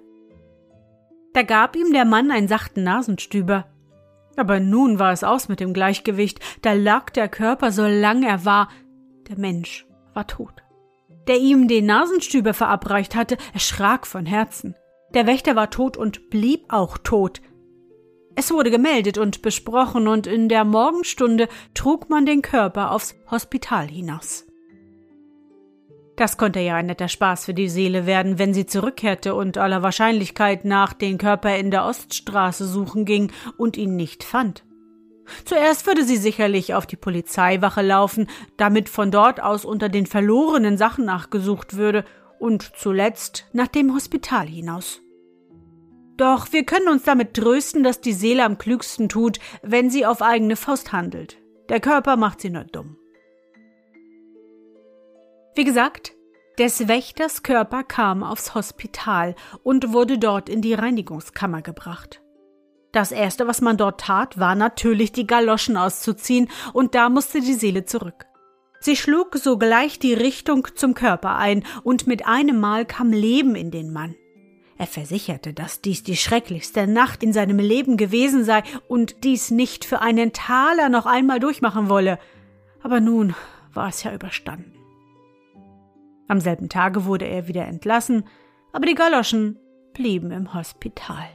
Da 1.33 1.43
gab 1.43 1.77
ihm 1.77 1.93
der 1.93 2.05
Mann 2.05 2.31
einen 2.31 2.49
sachten 2.49 2.85
Nasenstüber. 2.85 3.67
Aber 4.37 4.61
nun 4.61 4.99
war 4.99 5.13
es 5.13 5.25
aus 5.25 5.49
mit 5.49 5.61
dem 5.61 5.73
Gleichgewicht, 5.73 6.41
da 6.63 6.73
lag 6.73 7.11
der 7.11 7.29
Körper, 7.29 7.71
so 7.71 7.87
lang 7.87 8.23
er 8.23 8.45
war, 8.45 8.69
der 9.29 9.39
Mensch 9.39 9.87
war 10.15 10.27
tot. 10.27 10.63
Der 11.29 11.38
ihm 11.38 11.69
den 11.69 11.87
Nasenstüber 11.87 12.55
verabreicht 12.55 13.14
hatte, 13.14 13.37
erschrak 13.52 14.07
von 14.07 14.26
Herzen. 14.26 14.75
Der 15.14 15.26
Wächter 15.26 15.57
war 15.57 15.71
tot 15.71 15.97
und 15.97 16.31
blieb 16.31 16.64
auch 16.69 16.99
tot. 16.99 17.41
Es 18.35 18.50
wurde 18.50 18.71
gemeldet 18.71 19.19
und 19.19 19.43
besprochen, 19.43 20.09
und 20.09 20.26
in 20.26 20.49
der 20.49 20.64
Morgenstunde 20.64 21.49
trug 21.75 22.09
man 22.09 22.25
den 22.25 22.43
Körper 22.43 22.93
aufs 22.93 23.14
Hospital 23.31 23.88
hinaus. 23.88 24.47
Das 26.17 26.37
konnte 26.37 26.61
ja 26.61 26.76
ein 26.76 26.87
netter 26.87 27.09
Spaß 27.09 27.47
für 27.47 27.55
die 27.55 27.69
Seele 27.69 28.07
werden, 28.07 28.38
wenn 28.38 28.55
sie 28.55 28.67
zurückkehrte 28.67 29.35
und 29.35 29.59
aller 29.59 29.83
Wahrscheinlichkeit 29.83 30.64
nach 30.64 30.93
den 30.93 31.19
Körper 31.19 31.57
in 31.57 31.71
der 31.71 31.85
Oststraße 31.85 32.67
suchen 32.67 33.05
ging 33.05 33.33
und 33.57 33.76
ihn 33.76 33.97
nicht 33.97 34.25
fand. 34.25 34.64
Zuerst 35.45 35.87
würde 35.87 36.05
sie 36.05 36.17
sicherlich 36.17 36.75
auf 36.75 36.87
die 36.87 36.97
Polizeiwache 36.97 37.83
laufen, 37.83 38.29
damit 38.57 38.89
von 38.89 39.11
dort 39.11 39.43
aus 39.43 39.65
unter 39.65 39.89
den 39.89 40.07
verlorenen 40.07 40.77
Sachen 40.77 41.05
nachgesucht 41.05 41.77
würde, 41.77 42.05
und 42.43 42.73
zuletzt 42.77 43.47
nach 43.53 43.69
dem 43.69 43.95
Hospital 43.95 44.49
hinaus. 44.49 45.01
Doch 46.17 46.53
wir 46.53 46.65
können 46.65 46.89
uns 46.89 47.05
damit 47.05 47.35
trösten, 47.35 47.85
dass 47.85 48.01
die 48.01 48.12
Seele 48.12 48.45
am 48.45 48.59
klügsten 48.59 49.09
tut, 49.09 49.39
wenn 49.62 49.91
sie 49.91 50.05
auf 50.05 50.23
eigene 50.23 50.57
Faust 50.57 50.93
handelt. 50.93 51.39
Der 51.69 51.79
Körper 51.79 52.17
macht 52.17 52.41
sie 52.41 52.51
nur 52.51 52.65
dumm. 52.65 52.97
Wie 55.55 55.65
gesagt, 55.65 56.12
des 56.59 56.89
Wächters 56.89 57.43
Körper 57.43 57.85
kam 57.85 58.25
aufs 58.25 58.55
Hospital 58.55 59.37
und 59.62 59.93
wurde 59.93 60.19
dort 60.19 60.49
in 60.49 60.62
die 60.62 60.75
Reinigungskammer 60.75 61.62
gebracht. 61.62 62.22
Das 62.93 63.11
erste, 63.11 63.47
was 63.47 63.63
man 63.63 63.79
dort 63.79 64.01
tat, 64.01 64.39
war 64.39 64.55
natürlich 64.55 65.13
die 65.13 65.27
Galoschen 65.27 65.79
auszuziehen, 65.79 66.49
und 66.75 66.95
da 66.95 67.09
musste 67.09 67.41
die 67.41 67.55
Seele 67.55 67.87
zurück. 67.87 68.27
Sie 68.81 68.97
schlug 68.97 69.37
sogleich 69.37 69.99
die 69.99 70.13
Richtung 70.13 70.69
zum 70.75 70.95
Körper 70.95 71.37
ein, 71.37 71.65
und 71.85 72.07
mit 72.07 72.27
einem 72.27 72.61
Mal 72.61 72.85
kam 72.85 73.11
Leben 73.13 73.55
in 73.55 73.71
den 73.71 73.93
Mann. 73.93 74.15
Er 74.77 74.87
versicherte, 74.87 75.55
dass 75.55 75.81
dies 75.81 76.03
die 76.03 76.17
schrecklichste 76.17 76.87
Nacht 76.87 77.23
in 77.23 77.33
seinem 77.33 77.59
Leben 77.59 77.97
gewesen 77.97 78.45
sei 78.45 78.63
und 78.89 79.25
dies 79.25 79.51
nicht 79.51 79.85
für 79.85 80.01
einen 80.01 80.33
Taler 80.33 80.89
noch 80.89 81.07
einmal 81.07 81.41
durchmachen 81.41 81.89
wolle. 81.89 82.19
Aber 82.83 83.01
nun 83.01 83.35
war 83.73 83.89
es 83.89 84.03
ja 84.03 84.13
überstanden. 84.13 84.75
Am 86.27 86.41
selben 86.41 86.69
Tage 86.69 87.05
wurde 87.05 87.27
er 87.27 87.47
wieder 87.47 87.65
entlassen, 87.67 88.25
aber 88.73 88.87
die 88.87 88.95
Galoschen 88.95 89.59
blieben 89.95 90.33
im 90.33 90.53
Hospital. 90.53 91.29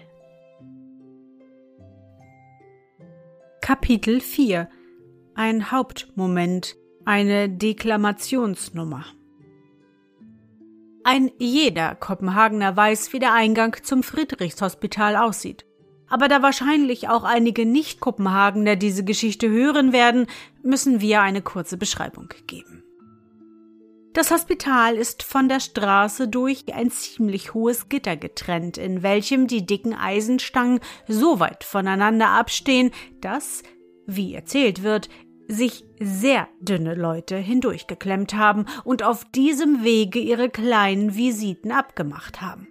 Kapitel 3.68 4.22
4 4.22 4.70
Ein 5.36 5.72
Hauptmoment, 5.72 6.78
eine 7.04 7.50
Deklamationsnummer. 7.50 9.04
Ein 11.04 11.32
jeder 11.38 11.96
Kopenhagener 11.96 12.78
weiß, 12.78 13.12
wie 13.12 13.20
der 13.20 13.34
Eingang 13.34 13.76
zum 13.84 14.04
Friedrichshospital 14.04 15.18
aussieht. 15.18 15.66
Aber 16.08 16.30
da 16.30 16.42
wahrscheinlich 16.42 17.10
auch 17.10 17.26
einige 17.26 17.66
Nicht-Kopenhagener 17.66 18.78
diese 18.78 19.04
Geschichte 19.04 19.50
hören 19.50 19.92
werden, 19.92 20.28
müssen 20.64 21.02
wir 21.02 21.20
eine 21.22 21.42
kurze 21.42 21.76
Beschreibung 21.76 22.30
geben. 22.48 22.77
Das 24.18 24.32
Hospital 24.32 24.96
ist 24.96 25.22
von 25.22 25.48
der 25.48 25.60
Straße 25.60 26.28
durch 26.28 26.74
ein 26.74 26.90
ziemlich 26.90 27.54
hohes 27.54 27.88
Gitter 27.88 28.18
getrennt, 28.18 28.80
in 28.80 29.04
welchem 29.04 29.46
die 29.46 29.64
dicken 29.64 29.94
Eisenstangen 29.94 30.80
so 31.08 31.40
weit 31.40 31.64
voneinander 31.64 32.30
abstehen, 32.30 32.90
dass, 33.22 33.62
wie 34.08 34.34
erzählt 34.34 34.82
wird, 34.82 35.10
sich 35.48 35.86
sehr 36.00 36.48
dünne 36.60 36.96
Leute 36.96 37.36
hindurchgeklemmt 37.36 38.34
haben 38.34 38.66
und 38.84 39.04
auf 39.04 39.24
diesem 39.24 39.84
Wege 39.84 40.18
ihre 40.18 40.50
kleinen 40.50 41.16
Visiten 41.16 41.72
abgemacht 41.72 42.42
haben. 42.42 42.68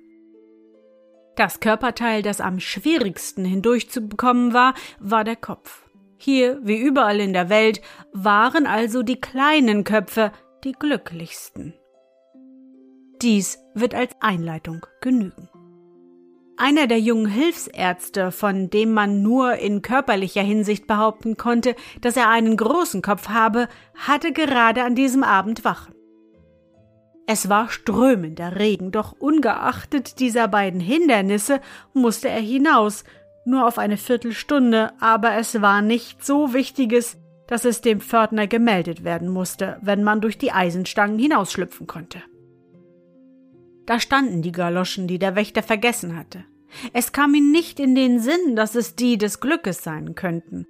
Das 1.36 1.60
Körperteil, 1.60 2.22
das 2.22 2.40
am 2.40 2.58
schwierigsten 2.58 3.44
hindurchzubekommen 3.44 4.52
war, 4.52 4.74
war 4.98 5.22
der 5.22 5.36
Kopf. 5.36 5.84
Hier, 6.18 6.58
wie 6.64 6.78
überall 6.78 7.20
in 7.20 7.34
der 7.34 7.50
Welt, 7.50 7.82
waren 8.12 8.66
also 8.66 9.04
die 9.04 9.20
kleinen 9.20 9.84
Köpfe, 9.84 10.32
die 10.66 10.73
glücklichsten. 10.73 11.75
Dies 13.23 13.58
wird 13.75 13.94
als 13.94 14.16
Einleitung 14.20 14.85
genügen. 15.00 15.49
Einer 16.56 16.88
der 16.88 16.99
jungen 16.99 17.28
Hilfsärzte, 17.28 18.32
von 18.32 18.68
dem 18.68 18.92
man 18.92 19.23
nur 19.23 19.54
in 19.56 19.80
körperlicher 19.80 20.42
Hinsicht 20.42 20.88
behaupten 20.88 21.37
konnte, 21.37 21.76
dass 22.00 22.16
er 22.16 22.30
einen 22.30 22.56
großen 22.56 23.00
Kopf 23.00 23.28
habe, 23.28 23.68
hatte 23.94 24.32
gerade 24.32 24.82
an 24.82 24.96
diesem 24.96 25.23
Abend 25.23 25.64
Wache. 25.64 25.92
Es 27.28 27.49
war 27.49 27.68
strömender 27.68 28.58
Regen, 28.58 28.90
doch 28.90 29.12
ungeachtet 29.12 30.18
dieser 30.18 30.49
beiden 30.49 30.80
Hindernisse 30.80 31.61
musste 31.92 32.28
er 32.28 32.40
hinaus, 32.40 33.04
nur 33.44 33.68
auf 33.68 33.78
eine 33.78 33.96
Viertelstunde, 33.99 34.92
aber 34.99 35.35
es 35.35 35.62
war 35.62 35.80
nicht 35.80 36.25
so 36.25 36.52
Wichtiges, 36.54 37.18
dass 37.46 37.64
es 37.64 37.80
dem 37.80 38.00
Pförtner 38.00 38.46
gemeldet 38.46 39.04
werden 39.04 39.28
musste, 39.28 39.78
wenn 39.82 40.02
man 40.02 40.20
durch 40.20 40.38
die 40.38 40.52
Eisenstangen 40.52 41.18
hinausschlüpfen 41.18 41.86
konnte. 41.86 42.22
Da 43.86 44.00
standen 44.00 44.42
die 44.42 44.52
Galoschen, 44.52 45.06
die 45.06 45.18
der 45.18 45.36
Wächter 45.36 45.62
vergessen 45.62 46.16
hatte. 46.16 46.44
Es 46.92 47.12
kam 47.12 47.34
ihm 47.34 47.52
nicht 47.52 47.78
in 47.78 47.94
den 47.94 48.18
Sinn, 48.18 48.56
dass 48.56 48.74
es 48.74 48.96
die 48.96 49.16
des 49.16 49.40
Glückes 49.40 49.82
sein 49.82 50.14
könnten. 50.14 50.66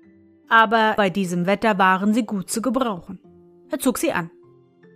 Aber 0.48 0.94
bei 0.96 1.10
diesem 1.10 1.46
Wetter 1.46 1.78
waren 1.78 2.14
sie 2.14 2.24
gut 2.24 2.50
zu 2.50 2.62
gebrauchen. 2.62 3.18
Er 3.70 3.78
zog 3.78 3.98
sie 3.98 4.12
an. 4.12 4.30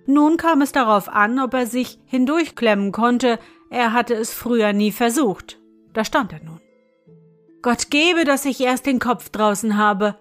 Nun 0.07 0.37
kam 0.37 0.61
es 0.61 0.73
darauf 0.73 1.09
an, 1.09 1.39
ob 1.41 1.55
er 1.55 1.67
sich 1.67 1.99
hindurchklemmen 2.05 2.93
konnte. 2.93 3.39
Er 3.71 3.93
hatte 3.93 4.15
es 4.15 4.33
früher 4.33 4.73
nie 4.73 4.93
versucht. 4.93 5.59
Da 5.93 6.05
stand 6.05 6.33
er 6.33 6.43
nun. 6.45 6.61
Gott 7.63 7.91
gebe, 7.91 8.25
dass 8.25 8.45
ich 8.45 8.61
erst 8.61 8.87
den 8.87 8.99
Kopf 8.99 9.29
draußen 9.29 9.77
habe, 9.77 10.17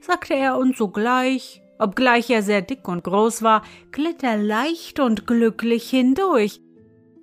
sagte 0.00 0.34
er 0.34 0.58
und 0.58 0.76
sogleich, 0.76 1.62
obgleich 1.78 2.30
er 2.30 2.42
sehr 2.42 2.62
dick 2.62 2.88
und 2.88 3.04
groß 3.04 3.42
war, 3.42 3.62
glitt 3.92 4.22
er 4.22 4.36
leicht 4.36 5.00
und 5.00 5.26
glücklich 5.26 5.88
hindurch. 5.90 6.60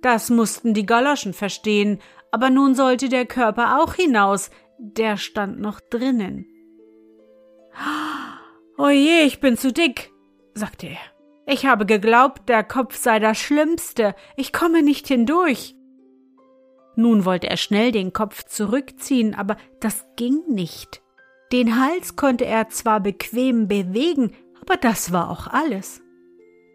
Das 0.02 0.30
mussten 0.30 0.74
die 0.74 0.86
Galoschen 0.86 1.32
verstehen, 1.32 2.00
aber 2.30 2.50
nun 2.50 2.74
sollte 2.74 3.08
der 3.08 3.26
Körper 3.26 3.80
auch 3.80 3.94
hinaus, 3.94 4.50
der 4.78 5.16
stand 5.16 5.60
noch 5.60 5.80
drinnen. 5.80 6.46
Oje, 8.78 9.22
ich 9.22 9.40
bin 9.40 9.56
zu 9.56 9.72
dick, 9.72 10.12
sagte 10.54 10.88
er. 10.88 10.98
Ich 11.46 11.64
habe 11.64 11.86
geglaubt, 11.86 12.48
der 12.48 12.64
Kopf 12.64 12.96
sei 12.96 13.20
das 13.20 13.38
Schlimmste, 13.38 14.14
ich 14.36 14.52
komme 14.52 14.82
nicht 14.82 15.06
hindurch. 15.06 15.76
Nun 16.96 17.24
wollte 17.24 17.48
er 17.48 17.56
schnell 17.56 17.92
den 17.92 18.12
Kopf 18.12 18.44
zurückziehen, 18.44 19.34
aber 19.34 19.56
das 19.80 20.04
ging 20.16 20.42
nicht. 20.48 21.02
Den 21.56 21.80
Hals 21.80 22.16
konnte 22.16 22.44
er 22.44 22.68
zwar 22.68 23.00
bequem 23.00 23.66
bewegen, 23.66 24.32
aber 24.60 24.76
das 24.76 25.10
war 25.10 25.30
auch 25.30 25.46
alles. 25.46 26.02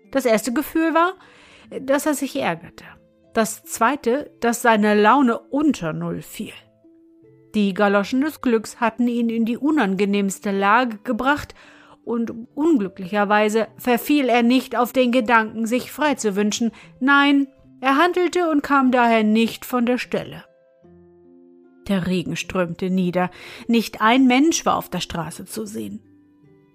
Das 0.09 0.25
erste 0.25 0.53
Gefühl 0.53 0.95
war, 0.95 1.13
dass 1.81 2.07
er 2.07 2.15
sich 2.15 2.35
ärgerte. 2.35 2.85
Das 3.35 3.63
zweite, 3.63 4.31
dass 4.39 4.63
seine 4.63 4.99
Laune 4.99 5.37
unter 5.37 5.93
Null 5.93 6.23
fiel. 6.23 6.53
Die 7.53 7.75
Galoschen 7.75 8.21
des 8.21 8.41
Glücks 8.41 8.81
hatten 8.81 9.07
ihn 9.07 9.29
in 9.29 9.45
die 9.45 9.57
unangenehmste 9.57 10.49
Lage 10.49 10.97
gebracht, 11.03 11.53
und 12.03 12.31
unglücklicherweise 12.55 13.67
verfiel 13.77 14.29
er 14.29 14.41
nicht 14.41 14.75
auf 14.75 14.93
den 14.93 15.11
Gedanken, 15.11 15.67
sich 15.67 15.91
frei 15.91 16.15
zu 16.15 16.35
wünschen, 16.35 16.71
nein, 16.99 17.47
er 17.81 17.97
handelte 17.97 18.49
und 18.49 18.63
kam 18.63 18.89
daher 18.89 19.23
nicht 19.23 19.63
von 19.63 19.85
der 19.85 19.99
Stelle. 19.99 20.43
Der 21.91 22.07
Regen 22.07 22.37
strömte 22.37 22.89
nieder, 22.89 23.29
nicht 23.67 23.99
ein 23.99 24.25
Mensch 24.25 24.65
war 24.65 24.77
auf 24.77 24.87
der 24.87 25.01
Straße 25.01 25.43
zu 25.43 25.65
sehen. 25.65 25.99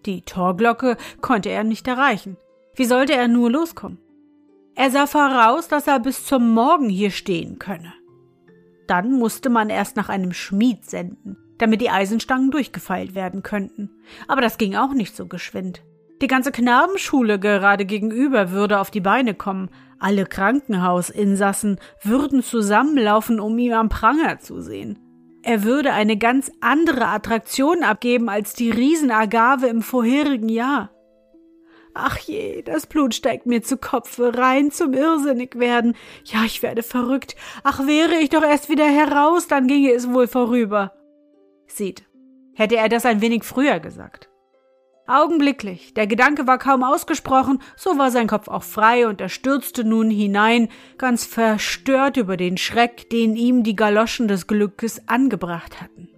Die 0.05 0.21
Torglocke 0.21 0.99
konnte 1.23 1.49
er 1.49 1.65
nicht 1.65 1.89
erreichen. 1.89 2.37
Wie 2.75 2.85
sollte 2.85 3.15
er 3.15 3.27
nur 3.27 3.51
loskommen? 3.51 3.97
Er 4.75 4.91
sah 4.91 5.07
voraus, 5.07 5.69
dass 5.69 5.87
er 5.87 6.01
bis 6.01 6.27
zum 6.27 6.51
Morgen 6.51 6.91
hier 6.91 7.11
stehen 7.11 7.59
könne. 7.59 7.95
Dann 8.89 9.13
musste 9.13 9.49
man 9.49 9.71
erst 9.71 9.97
nach 9.97 10.11
einem 10.11 10.35
Schmied 10.35 10.85
senden, 10.85 11.39
damit 11.57 11.81
die 11.81 11.89
Eisenstangen 11.89 12.51
durchgefeilt 12.51 13.15
werden 13.15 13.43
könnten. 13.43 13.89
Aber 14.29 14.43
das 14.43 14.59
ging 14.59 14.77
auch 14.77 14.93
nicht 14.93 15.17
so 15.17 15.25
geschwind. 15.25 15.81
Die 16.21 16.27
ganze 16.27 16.53
Knabenschule 16.53 17.39
gerade 17.39 17.87
gegenüber 17.87 18.51
würde 18.51 18.81
auf 18.81 18.91
die 18.91 19.01
Beine 19.01 19.33
kommen. 19.33 19.71
Alle 19.99 20.27
Krankenhausinsassen 20.27 21.81
würden 22.03 22.43
zusammenlaufen, 22.43 23.41
um 23.41 23.57
ihm 23.57 23.73
am 23.73 23.89
Pranger 23.89 24.41
zu 24.41 24.61
sehen. 24.61 24.99
Er 25.47 25.63
würde 25.63 25.93
eine 25.93 26.17
ganz 26.17 26.51
andere 26.61 27.07
Attraktion 27.07 27.85
abgeben 27.85 28.29
als 28.29 28.55
die 28.55 28.69
Riesenagave 28.69 29.69
im 29.69 29.81
vorherigen 29.81 30.49
Jahr. 30.49 30.91
Ach 31.95 32.19
je, 32.19 32.63
das 32.63 32.89
Blut 32.89 33.15
steigt 33.15 33.47
mir 33.47 33.63
zu 33.63 33.77
Kopfe, 33.77 34.37
rein 34.37 34.73
zum 34.73 34.93
Irrsinnig 34.93 35.57
werden. 35.57 35.95
Ja, 36.25 36.43
ich 36.45 36.65
werde 36.65 36.83
verrückt. 36.83 37.37
Ach, 37.63 37.87
wäre 37.87 38.17
ich 38.17 38.31
doch 38.31 38.43
erst 38.43 38.69
wieder 38.69 38.87
heraus, 38.87 39.47
dann 39.47 39.69
ginge 39.69 39.93
es 39.93 40.13
wohl 40.13 40.27
vorüber. 40.27 40.93
Sieht, 41.69 42.07
hätte 42.55 42.77
er 42.77 42.89
das 42.89 43.07
ein 43.07 43.21
wenig 43.21 43.45
früher 43.45 43.79
gesagt. 43.79 44.29
Augenblicklich, 45.09 45.95
der 45.95 46.09
Gedanke 46.09 46.49
war 46.49 46.59
kaum 46.59 46.83
ausgesprochen, 46.83 47.61
so 47.77 47.97
war 47.97 48.11
sein 48.11 48.27
Kopf 48.27 48.49
auch 48.49 48.65
frei 48.65 49.07
und 49.07 49.21
er 49.21 49.29
stürzte 49.29 49.85
nun 49.85 50.11
hinein, 50.11 50.69
ganz 50.99 51.25
verstört 51.25 52.17
über 52.17 52.37
den 52.37 52.57
Schreck, 52.57 53.09
den 53.11 53.37
ihm 53.37 53.63
die 53.63 53.77
Galoschen 53.77 54.27
des 54.27 54.49
Glückes 54.49 55.07
angebracht 55.07 55.81
hatten. 55.81 56.09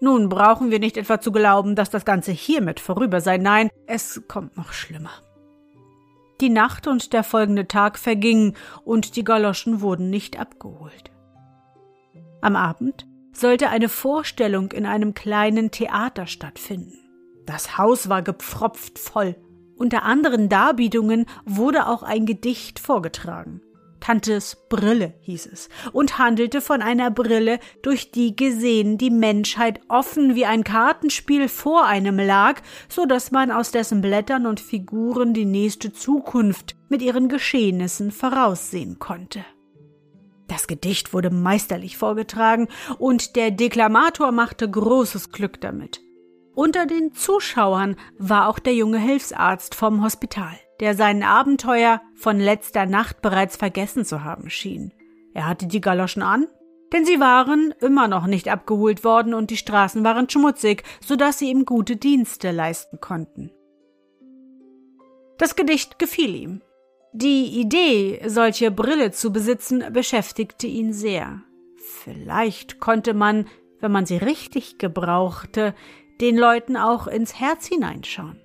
Nun 0.00 0.28
brauchen 0.28 0.70
wir 0.70 0.78
nicht 0.78 0.98
etwa 0.98 1.18
zu 1.18 1.32
glauben, 1.32 1.74
dass 1.74 1.88
das 1.88 2.04
Ganze 2.04 2.30
hiermit 2.30 2.78
vorüber 2.78 3.20
sei. 3.20 3.38
Nein, 3.38 3.70
es 3.86 4.22
kommt 4.28 4.56
noch 4.56 4.72
schlimmer. 4.72 5.10
Die 6.40 6.50
Nacht 6.50 6.86
und 6.86 7.12
der 7.14 7.24
folgende 7.24 7.66
Tag 7.66 7.98
vergingen 7.98 8.54
und 8.84 9.16
die 9.16 9.24
Galoschen 9.24 9.80
wurden 9.80 10.08
nicht 10.10 10.38
abgeholt. 10.38 11.10
Am 12.42 12.54
Abend 12.54 13.07
sollte 13.32 13.68
eine 13.68 13.88
Vorstellung 13.88 14.72
in 14.72 14.86
einem 14.86 15.14
kleinen 15.14 15.70
Theater 15.70 16.26
stattfinden. 16.26 16.98
Das 17.46 17.78
Haus 17.78 18.08
war 18.08 18.22
gepfropft 18.22 18.98
voll. 18.98 19.36
Unter 19.76 20.02
anderen 20.02 20.48
Darbietungen 20.48 21.26
wurde 21.44 21.86
auch 21.86 22.02
ein 22.02 22.26
Gedicht 22.26 22.78
vorgetragen. 22.78 23.62
Tantes 24.00 24.56
Brille 24.68 25.14
hieß 25.20 25.46
es 25.52 25.68
und 25.92 26.18
handelte 26.18 26.60
von 26.60 26.82
einer 26.82 27.10
Brille, 27.10 27.58
durch 27.82 28.10
die 28.10 28.36
gesehen 28.36 28.96
die 28.96 29.10
Menschheit 29.10 29.80
offen 29.88 30.34
wie 30.34 30.46
ein 30.46 30.64
Kartenspiel 30.64 31.48
vor 31.48 31.86
einem 31.86 32.18
lag, 32.18 32.60
so 32.88 33.06
dass 33.06 33.30
man 33.30 33.50
aus 33.50 33.70
dessen 33.70 34.00
Blättern 34.00 34.46
und 34.46 34.60
Figuren 34.60 35.34
die 35.34 35.44
nächste 35.44 35.92
Zukunft 35.92 36.76
mit 36.88 37.02
ihren 37.02 37.28
Geschehnissen 37.28 38.10
voraussehen 38.10 38.98
konnte. 38.98 39.44
Das 40.48 40.66
Gedicht 40.66 41.12
wurde 41.12 41.30
meisterlich 41.30 41.96
vorgetragen 41.96 42.68
und 42.98 43.36
der 43.36 43.50
Deklamator 43.50 44.32
machte 44.32 44.68
großes 44.68 45.30
Glück 45.30 45.60
damit. 45.60 46.00
Unter 46.54 46.86
den 46.86 47.14
Zuschauern 47.14 47.96
war 48.18 48.48
auch 48.48 48.58
der 48.58 48.74
junge 48.74 48.98
Hilfsarzt 48.98 49.74
vom 49.74 50.02
Hospital 50.02 50.58
der 50.80 50.94
sein 50.94 51.22
Abenteuer 51.22 52.00
von 52.14 52.38
letzter 52.38 52.86
Nacht 52.86 53.20
bereits 53.22 53.56
vergessen 53.56 54.04
zu 54.04 54.24
haben 54.24 54.50
schien. 54.50 54.92
Er 55.34 55.46
hatte 55.46 55.66
die 55.66 55.80
Galoschen 55.80 56.22
an, 56.22 56.46
denn 56.92 57.04
sie 57.04 57.20
waren 57.20 57.74
immer 57.80 58.08
noch 58.08 58.26
nicht 58.26 58.48
abgeholt 58.48 59.04
worden 59.04 59.34
und 59.34 59.50
die 59.50 59.56
Straßen 59.56 60.04
waren 60.04 60.28
schmutzig, 60.30 60.84
so 61.00 61.16
dass 61.16 61.38
sie 61.38 61.50
ihm 61.50 61.64
gute 61.64 61.96
Dienste 61.96 62.50
leisten 62.50 63.00
konnten. 63.00 63.50
Das 65.38 65.54
Gedicht 65.54 65.98
gefiel 65.98 66.34
ihm. 66.34 66.62
Die 67.12 67.60
Idee, 67.60 68.20
solche 68.26 68.70
Brille 68.70 69.12
zu 69.12 69.32
besitzen, 69.32 69.84
beschäftigte 69.92 70.66
ihn 70.66 70.92
sehr. 70.92 71.42
Vielleicht 71.76 72.80
konnte 72.80 73.14
man, 73.14 73.46
wenn 73.80 73.92
man 73.92 74.04
sie 74.06 74.18
richtig 74.18 74.78
gebrauchte, 74.78 75.74
den 76.20 76.36
Leuten 76.36 76.76
auch 76.76 77.06
ins 77.06 77.40
Herz 77.40 77.66
hineinschauen. 77.66 78.40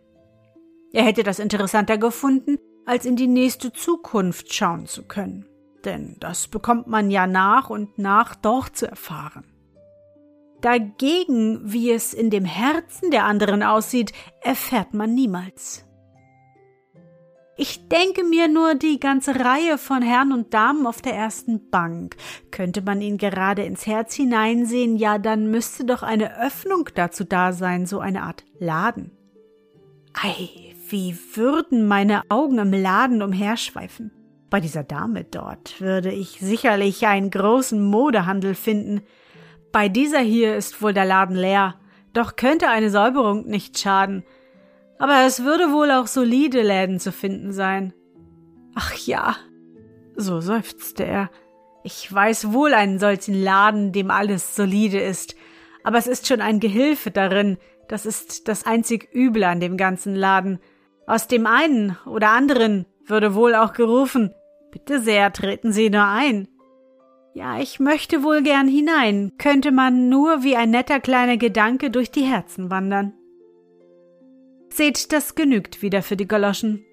Er 0.93 1.03
hätte 1.03 1.23
das 1.23 1.39
interessanter 1.39 1.97
gefunden, 1.97 2.57
als 2.85 3.05
in 3.05 3.15
die 3.15 3.27
nächste 3.27 3.73
Zukunft 3.73 4.53
schauen 4.53 4.85
zu 4.85 5.03
können. 5.03 5.45
Denn 5.83 6.15
das 6.19 6.47
bekommt 6.47 6.87
man 6.87 7.11
ja 7.11 7.27
nach 7.27 7.69
und 7.69 7.97
nach 7.97 8.35
doch 8.35 8.69
zu 8.69 8.87
erfahren. 8.87 9.45
Dagegen, 10.61 11.59
wie 11.63 11.91
es 11.91 12.13
in 12.13 12.29
dem 12.29 12.45
Herzen 12.45 13.11
der 13.11 13.25
anderen 13.25 13.63
aussieht, 13.63 14.13
erfährt 14.39 14.93
man 14.93 15.13
niemals. 15.13 15.85
Ich 17.55 17.87
denke 17.87 18.23
mir 18.23 18.47
nur 18.47 18.73
die 18.73 18.99
ganze 18.99 19.39
Reihe 19.39 19.77
von 19.77 20.01
Herren 20.01 20.31
und 20.31 20.55
Damen 20.55 20.87
auf 20.87 21.03
der 21.03 21.13
ersten 21.13 21.69
Bank. 21.69 22.15
Könnte 22.49 22.81
man 22.81 22.99
ihnen 22.99 23.19
gerade 23.19 23.63
ins 23.63 23.85
Herz 23.85 24.15
hineinsehen, 24.15 24.97
ja, 24.97 25.19
dann 25.19 25.51
müsste 25.51 25.85
doch 25.85 26.01
eine 26.01 26.39
Öffnung 26.39 26.89
dazu 26.95 27.23
da 27.23 27.53
sein, 27.53 27.85
so 27.85 27.99
eine 27.99 28.23
Art 28.23 28.43
Laden. 28.57 29.11
Ei, 30.13 30.73
wie 30.89 31.15
würden 31.35 31.87
meine 31.87 32.23
Augen 32.29 32.57
im 32.57 32.73
Laden 32.73 33.21
umherschweifen. 33.21 34.11
Bei 34.49 34.59
dieser 34.59 34.83
Dame 34.83 35.23
dort 35.23 35.79
würde 35.79 36.11
ich 36.11 36.39
sicherlich 36.39 37.05
einen 37.05 37.29
großen 37.29 37.83
Modehandel 37.83 38.55
finden. 38.55 39.01
Bei 39.71 39.89
dieser 39.89 40.19
hier 40.19 40.55
ist 40.55 40.81
wohl 40.81 40.93
der 40.93 41.05
Laden 41.05 41.35
leer, 41.35 41.75
doch 42.13 42.35
könnte 42.35 42.69
eine 42.69 42.89
Säuberung 42.89 43.47
nicht 43.47 43.79
schaden. 43.79 44.23
Aber 45.03 45.25
es 45.25 45.43
würde 45.43 45.73
wohl 45.73 45.91
auch 45.91 46.07
solide 46.07 46.61
Läden 46.61 46.97
zu 46.97 47.11
finden 47.11 47.51
sein. 47.51 47.91
Ach 48.73 48.95
ja, 48.95 49.35
so 50.15 50.39
seufzte 50.39 51.03
er. 51.03 51.29
Ich 51.83 52.07
weiß 52.09 52.53
wohl 52.53 52.73
einen 52.73 52.99
solchen 52.99 53.33
Laden, 53.33 53.91
dem 53.91 54.09
alles 54.09 54.55
solide 54.55 55.01
ist, 55.01 55.35
aber 55.83 55.97
es 55.97 56.07
ist 56.07 56.25
schon 56.25 56.39
ein 56.39 56.61
Gehilfe 56.61 57.11
darin, 57.11 57.57
das 57.89 58.05
ist 58.05 58.47
das 58.47 58.65
einzig 58.65 59.09
Üble 59.13 59.43
an 59.43 59.59
dem 59.59 59.75
ganzen 59.75 60.15
Laden. 60.15 60.59
Aus 61.05 61.27
dem 61.27 61.47
einen 61.47 61.97
oder 62.05 62.29
anderen 62.29 62.85
würde 63.05 63.35
wohl 63.35 63.55
auch 63.55 63.73
gerufen, 63.73 64.33
bitte 64.71 65.01
sehr, 65.01 65.33
treten 65.33 65.73
Sie 65.73 65.89
nur 65.89 66.05
ein. 66.05 66.47
Ja, 67.33 67.59
ich 67.59 67.81
möchte 67.81 68.23
wohl 68.23 68.41
gern 68.41 68.69
hinein, 68.69 69.33
könnte 69.37 69.73
man 69.73 70.07
nur 70.07 70.43
wie 70.43 70.55
ein 70.55 70.69
netter 70.69 71.01
kleiner 71.01 71.35
Gedanke 71.35 71.91
durch 71.91 72.09
die 72.09 72.23
Herzen 72.23 72.71
wandern. 72.71 73.11
Seht, 74.73 75.13
das 75.13 75.35
genügt 75.35 75.83
wieder 75.83 76.01
für 76.01 76.17
die 76.17 76.27
Galoschen. 76.27 76.83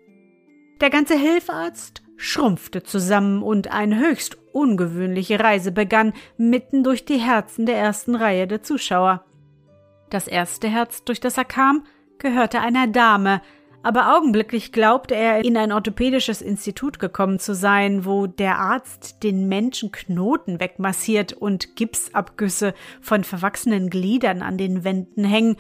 Der 0.83 0.91
ganze 0.91 1.17
Hilfarzt 1.17 2.03
schrumpfte 2.19 2.83
zusammen 2.83 3.43
und 3.43 3.73
eine 3.73 3.99
höchst 3.99 4.37
ungewöhnliche 4.53 5.41
Reise 5.41 5.73
begann 5.73 6.13
mitten 6.37 6.85
durch 6.85 7.07
die 7.07 7.17
Herzen 7.17 7.65
der 7.65 7.79
ersten 7.79 8.17
Reihe 8.17 8.47
der 8.47 8.63
Zuschauer. 8.63 9.25
Das 10.11 10.29
erste 10.29 10.69
Herz, 10.69 11.05
durch 11.05 11.21
das 11.21 11.39
er 11.39 11.47
kam, 11.47 11.87
gehörte 12.19 12.61
einer 12.61 12.87
Dame, 12.87 13.41
aber 13.83 14.15
augenblicklich 14.15 14.73
glaubte 14.73 15.15
er, 15.15 15.43
in 15.43 15.57
ein 15.57 15.73
orthopädisches 15.73 16.43
Institut 16.43 16.99
gekommen 16.99 17.39
zu 17.39 17.55
sein, 17.55 18.05
wo 18.05 18.27
der 18.27 18.59
Arzt 18.59 19.23
den 19.23 19.49
Menschen 19.49 19.91
Knoten 19.91 20.61
wegmassiert 20.61 21.33
und 21.33 21.77
Gipsabgüsse 21.77 22.75
von 23.01 23.25
verwachsenen 23.25 23.89
Gliedern 23.89 24.43
an 24.43 24.59
den 24.59 24.85
Wänden 24.85 25.25
hängen. 25.25 25.57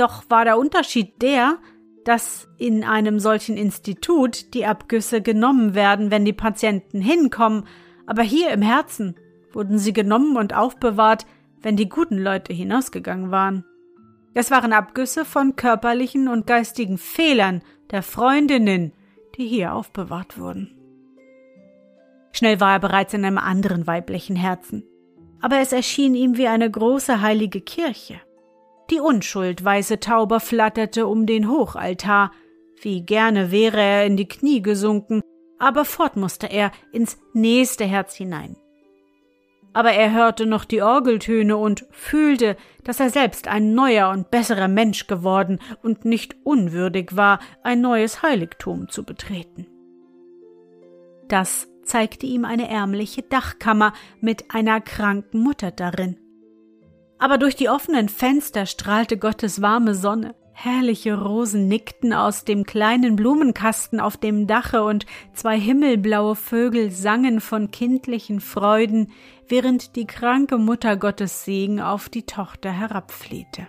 Doch 0.00 0.22
war 0.30 0.46
der 0.46 0.58
Unterschied 0.58 1.20
der, 1.20 1.58
dass 2.06 2.48
in 2.56 2.84
einem 2.84 3.20
solchen 3.20 3.58
Institut 3.58 4.54
die 4.54 4.64
Abgüsse 4.64 5.20
genommen 5.20 5.74
werden, 5.74 6.10
wenn 6.10 6.24
die 6.24 6.32
Patienten 6.32 7.02
hinkommen, 7.02 7.64
aber 8.06 8.22
hier 8.22 8.50
im 8.50 8.62
Herzen 8.62 9.16
wurden 9.52 9.76
sie 9.76 9.92
genommen 9.92 10.38
und 10.38 10.54
aufbewahrt, 10.54 11.26
wenn 11.60 11.76
die 11.76 11.90
guten 11.90 12.16
Leute 12.16 12.54
hinausgegangen 12.54 13.30
waren. 13.30 13.66
Es 14.32 14.50
waren 14.50 14.72
Abgüsse 14.72 15.26
von 15.26 15.54
körperlichen 15.54 16.28
und 16.28 16.46
geistigen 16.46 16.96
Fehlern 16.96 17.60
der 17.90 18.02
Freundinnen, 18.02 18.94
die 19.36 19.46
hier 19.46 19.74
aufbewahrt 19.74 20.38
wurden. 20.38 20.74
Schnell 22.32 22.58
war 22.58 22.72
er 22.72 22.80
bereits 22.80 23.12
in 23.12 23.22
einem 23.22 23.36
anderen 23.36 23.86
weiblichen 23.86 24.36
Herzen, 24.36 24.82
aber 25.42 25.58
es 25.58 25.74
erschien 25.74 26.14
ihm 26.14 26.38
wie 26.38 26.48
eine 26.48 26.70
große 26.70 27.20
heilige 27.20 27.60
Kirche. 27.60 28.22
Die 28.90 29.00
Unschuld 29.00 29.64
weiße 29.64 30.00
Tauber 30.00 30.40
flatterte 30.40 31.06
um 31.06 31.26
den 31.26 31.48
Hochaltar, 31.48 32.32
wie 32.82 33.02
gerne 33.02 33.50
wäre 33.50 33.80
er 33.80 34.06
in 34.06 34.16
die 34.16 34.28
Knie 34.28 34.62
gesunken, 34.62 35.22
aber 35.58 35.84
fort 35.84 36.16
musste 36.16 36.46
er 36.46 36.72
ins 36.92 37.18
nächste 37.34 37.84
Herz 37.84 38.14
hinein 38.14 38.56
aber 39.72 39.92
er 39.92 40.12
hörte 40.12 40.46
noch 40.46 40.64
die 40.64 40.82
Orgeltöne 40.82 41.56
und 41.56 41.86
fühlte, 41.90 42.56
dass 42.84 43.00
er 43.00 43.10
selbst 43.10 43.48
ein 43.48 43.74
neuer 43.74 44.10
und 44.10 44.30
besserer 44.30 44.68
Mensch 44.68 45.06
geworden 45.06 45.60
und 45.82 46.04
nicht 46.04 46.36
unwürdig 46.44 47.16
war, 47.16 47.40
ein 47.62 47.80
neues 47.80 48.22
Heiligtum 48.22 48.88
zu 48.88 49.04
betreten. 49.04 49.66
Das 51.28 51.68
zeigte 51.84 52.26
ihm 52.26 52.44
eine 52.44 52.68
ärmliche 52.68 53.22
Dachkammer 53.22 53.92
mit 54.20 54.52
einer 54.52 54.80
kranken 54.80 55.40
Mutter 55.40 55.70
darin. 55.70 56.18
Aber 57.20 57.38
durch 57.38 57.54
die 57.54 57.68
offenen 57.68 58.08
Fenster 58.08 58.66
strahlte 58.66 59.16
Gottes 59.16 59.62
warme 59.62 59.94
Sonne, 59.94 60.34
Herrliche 60.62 61.18
Rosen 61.18 61.68
nickten 61.68 62.12
aus 62.12 62.44
dem 62.44 62.64
kleinen 62.64 63.16
Blumenkasten 63.16 63.98
auf 63.98 64.18
dem 64.18 64.46
Dache 64.46 64.84
und 64.84 65.06
zwei 65.32 65.58
himmelblaue 65.58 66.36
Vögel 66.36 66.90
sangen 66.90 67.40
von 67.40 67.70
kindlichen 67.70 68.40
Freuden, 68.40 69.10
während 69.48 69.96
die 69.96 70.06
kranke 70.06 70.58
Mutter 70.58 70.98
Gottes 70.98 71.46
Segen 71.46 71.80
auf 71.80 72.10
die 72.10 72.26
Tochter 72.26 72.70
herabflehte. 72.72 73.68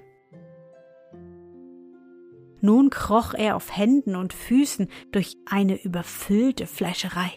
Nun 2.60 2.90
kroch 2.90 3.34
er 3.34 3.56
auf 3.56 3.76
Händen 3.76 4.18
und 4.18 4.34
Füßen 4.34 4.90
durch 5.14 5.38
eine 5.46 5.82
überfüllte 5.82 6.68
Fleischerei. 6.68 7.32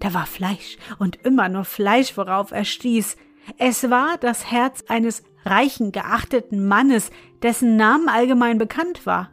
Da 0.00 0.12
war 0.12 0.26
Fleisch 0.26 0.76
und 0.98 1.24
immer 1.24 1.48
nur 1.48 1.64
Fleisch, 1.64 2.16
worauf 2.16 2.50
er 2.50 2.64
stieß. 2.64 3.16
Es 3.56 3.90
war 3.90 4.18
das 4.18 4.50
Herz 4.50 4.84
eines 4.88 5.22
reichen, 5.44 5.92
geachteten 5.92 6.66
Mannes, 6.66 7.10
dessen 7.42 7.76
Namen 7.76 8.08
allgemein 8.08 8.58
bekannt 8.58 9.06
war. 9.06 9.30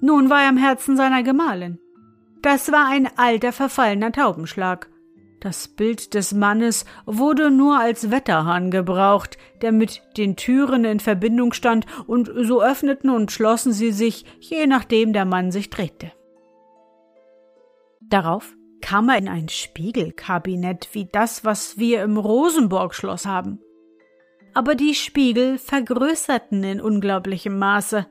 Nun 0.00 0.30
war 0.30 0.42
er 0.42 0.48
im 0.48 0.56
Herzen 0.56 0.96
seiner 0.96 1.22
Gemahlin. 1.22 1.78
Das 2.42 2.72
war 2.72 2.88
ein 2.88 3.08
alter, 3.16 3.52
verfallener 3.52 4.12
Taubenschlag. 4.12 4.88
Das 5.40 5.68
Bild 5.68 6.14
des 6.14 6.32
Mannes 6.32 6.86
wurde 7.04 7.50
nur 7.50 7.78
als 7.78 8.10
Wetterhahn 8.10 8.70
gebraucht, 8.70 9.36
der 9.60 9.72
mit 9.72 10.02
den 10.16 10.36
Türen 10.36 10.84
in 10.84 11.00
Verbindung 11.00 11.52
stand, 11.52 11.86
und 12.06 12.30
so 12.34 12.62
öffneten 12.62 13.10
und 13.10 13.30
schlossen 13.30 13.72
sie 13.72 13.92
sich, 13.92 14.24
je 14.40 14.66
nachdem 14.66 15.12
der 15.12 15.26
Mann 15.26 15.50
sich 15.50 15.68
drehte. 15.68 16.12
Darauf 18.00 18.54
kam 18.84 19.08
er 19.08 19.16
in 19.16 19.28
ein 19.28 19.48
Spiegelkabinett 19.48 20.90
wie 20.92 21.08
das, 21.10 21.42
was 21.42 21.78
wir 21.78 22.02
im 22.02 22.18
Rosenborg-Schloss 22.18 23.24
haben. 23.24 23.58
Aber 24.52 24.74
die 24.74 24.94
Spiegel 24.94 25.56
vergrößerten 25.56 26.62
in 26.62 26.82
unglaublichem 26.82 27.58
Maße. 27.58 28.06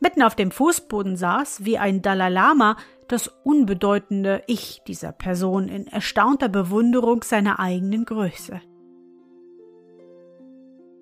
Mitten 0.00 0.22
auf 0.22 0.34
dem 0.34 0.50
Fußboden 0.50 1.16
saß, 1.16 1.64
wie 1.64 1.78
ein 1.78 2.02
Dalai 2.02 2.30
Lama, 2.30 2.76
das 3.06 3.28
unbedeutende 3.44 4.42
Ich 4.48 4.80
dieser 4.88 5.12
Person 5.12 5.68
in 5.68 5.86
erstaunter 5.86 6.48
Bewunderung 6.48 7.22
seiner 7.22 7.60
eigenen 7.60 8.04
Größe. 8.04 8.60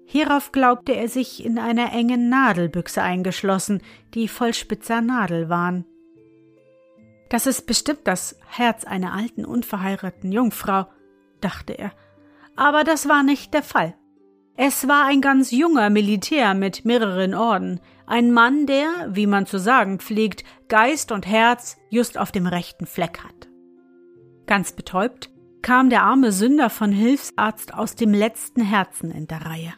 Hierauf 0.04 0.52
glaubte 0.52 0.92
er 0.92 1.08
sich 1.08 1.42
in 1.42 1.58
einer 1.58 1.94
engen 1.94 2.28
Nadelbüchse 2.28 3.00
eingeschlossen, 3.00 3.80
die 4.12 4.28
voll 4.28 4.52
spitzer 4.52 5.00
Nadel 5.00 5.48
waren. 5.48 5.86
Das 7.30 7.46
ist 7.46 7.66
bestimmt 7.66 8.00
das 8.04 8.36
Herz 8.46 8.84
einer 8.84 9.14
alten, 9.14 9.46
unverheirateten 9.46 10.32
Jungfrau, 10.32 10.86
dachte 11.40 11.72
er. 11.72 11.92
Aber 12.56 12.84
das 12.84 13.08
war 13.08 13.22
nicht 13.22 13.54
der 13.54 13.62
Fall. 13.62 13.94
Es 14.56 14.88
war 14.88 15.06
ein 15.06 15.22
ganz 15.22 15.52
junger 15.52 15.88
Militär 15.88 16.52
mit 16.52 16.84
mehreren 16.84 17.34
Orden, 17.34 17.80
ein 18.06 18.32
Mann, 18.32 18.66
der, 18.66 18.88
wie 19.10 19.26
man 19.26 19.46
zu 19.46 19.58
sagen 19.58 20.00
pflegt, 20.00 20.44
Geist 20.68 21.12
und 21.12 21.26
Herz 21.26 21.78
just 21.88 22.18
auf 22.18 22.32
dem 22.32 22.46
rechten 22.46 22.84
Fleck 22.84 23.20
hat. 23.20 23.48
Ganz 24.46 24.72
betäubt 24.72 25.30
kam 25.62 25.88
der 25.88 26.02
arme 26.02 26.32
Sünder 26.32 26.68
von 26.68 26.90
Hilfsarzt 26.90 27.74
aus 27.74 27.94
dem 27.94 28.12
letzten 28.12 28.62
Herzen 28.62 29.10
in 29.12 29.28
der 29.28 29.46
Reihe. 29.46 29.72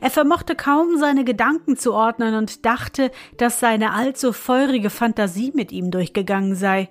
Er 0.00 0.10
vermochte 0.10 0.54
kaum 0.54 0.98
seine 0.98 1.24
Gedanken 1.24 1.76
zu 1.76 1.92
ordnen 1.92 2.34
und 2.34 2.64
dachte, 2.66 3.10
dass 3.36 3.60
seine 3.60 3.92
allzu 3.92 4.32
feurige 4.32 4.90
Fantasie 4.90 5.52
mit 5.54 5.72
ihm 5.72 5.90
durchgegangen 5.90 6.54
sei. 6.54 6.88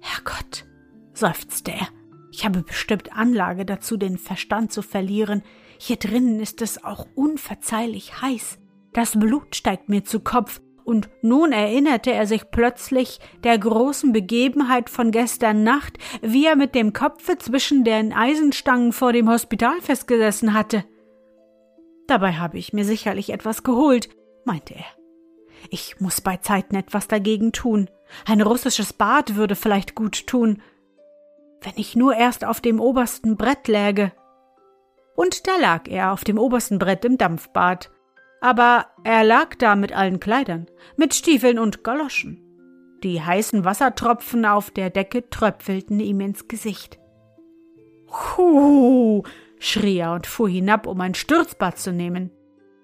Herrgott, 0.00 0.66
seufzte 1.12 1.72
er, 1.72 1.88
ich 2.30 2.44
habe 2.44 2.62
bestimmt 2.62 3.16
Anlage 3.16 3.64
dazu, 3.64 3.96
den 3.96 4.18
Verstand 4.18 4.70
zu 4.70 4.82
verlieren. 4.82 5.42
Hier 5.78 5.96
drinnen 5.96 6.38
ist 6.40 6.60
es 6.60 6.84
auch 6.84 7.06
unverzeihlich 7.14 8.20
heiß. 8.20 8.58
Das 8.92 9.18
Blut 9.18 9.56
steigt 9.56 9.88
mir 9.88 10.04
zu 10.04 10.20
Kopf, 10.20 10.60
und 10.84 11.08
nun 11.20 11.50
erinnerte 11.50 12.12
er 12.12 12.28
sich 12.28 12.50
plötzlich 12.52 13.18
der 13.42 13.58
großen 13.58 14.12
Begebenheit 14.12 14.88
von 14.88 15.10
gestern 15.10 15.64
Nacht, 15.64 15.98
wie 16.22 16.46
er 16.46 16.54
mit 16.54 16.76
dem 16.76 16.92
Kopfe 16.92 17.38
zwischen 17.38 17.82
den 17.82 18.12
Eisenstangen 18.12 18.92
vor 18.92 19.12
dem 19.12 19.28
Hospital 19.28 19.80
festgesessen 19.80 20.54
hatte. 20.54 20.84
Dabei 22.06 22.34
habe 22.34 22.58
ich 22.58 22.72
mir 22.72 22.84
sicherlich 22.84 23.30
etwas 23.30 23.62
geholt, 23.62 24.08
meinte 24.44 24.74
er. 24.74 24.84
Ich 25.70 26.00
muss 26.00 26.20
bei 26.20 26.36
Zeiten 26.36 26.76
etwas 26.76 27.08
dagegen 27.08 27.52
tun. 27.52 27.90
Ein 28.24 28.40
russisches 28.40 28.92
Bad 28.92 29.34
würde 29.36 29.56
vielleicht 29.56 29.94
gut 29.94 30.26
tun. 30.26 30.62
Wenn 31.60 31.72
ich 31.76 31.96
nur 31.96 32.14
erst 32.14 32.44
auf 32.44 32.60
dem 32.60 32.80
obersten 32.80 33.36
Brett 33.36 33.66
läge. 33.66 34.12
Und 35.16 35.46
da 35.46 35.56
lag 35.60 35.88
er 35.88 36.12
auf 36.12 36.22
dem 36.22 36.38
obersten 36.38 36.78
Brett 36.78 37.04
im 37.04 37.18
Dampfbad. 37.18 37.90
Aber 38.40 38.86
er 39.02 39.24
lag 39.24 39.56
da 39.56 39.74
mit 39.74 39.92
allen 39.92 40.20
Kleidern, 40.20 40.66
mit 40.96 41.14
Stiefeln 41.14 41.58
und 41.58 41.82
Galoschen. 41.82 42.42
Die 43.02 43.20
heißen 43.20 43.64
Wassertropfen 43.64 44.44
auf 44.44 44.70
der 44.70 44.90
Decke 44.90 45.28
tröpfelten 45.28 46.00
ihm 46.00 46.20
ins 46.20 46.48
Gesicht. 46.48 46.98
Huh, 48.36 49.22
schrie 49.58 49.98
er 49.98 50.12
und 50.12 50.26
fuhr 50.26 50.48
hinab, 50.48 50.86
um 50.86 51.00
ein 51.00 51.14
Sturzbad 51.14 51.78
zu 51.78 51.92
nehmen. 51.92 52.30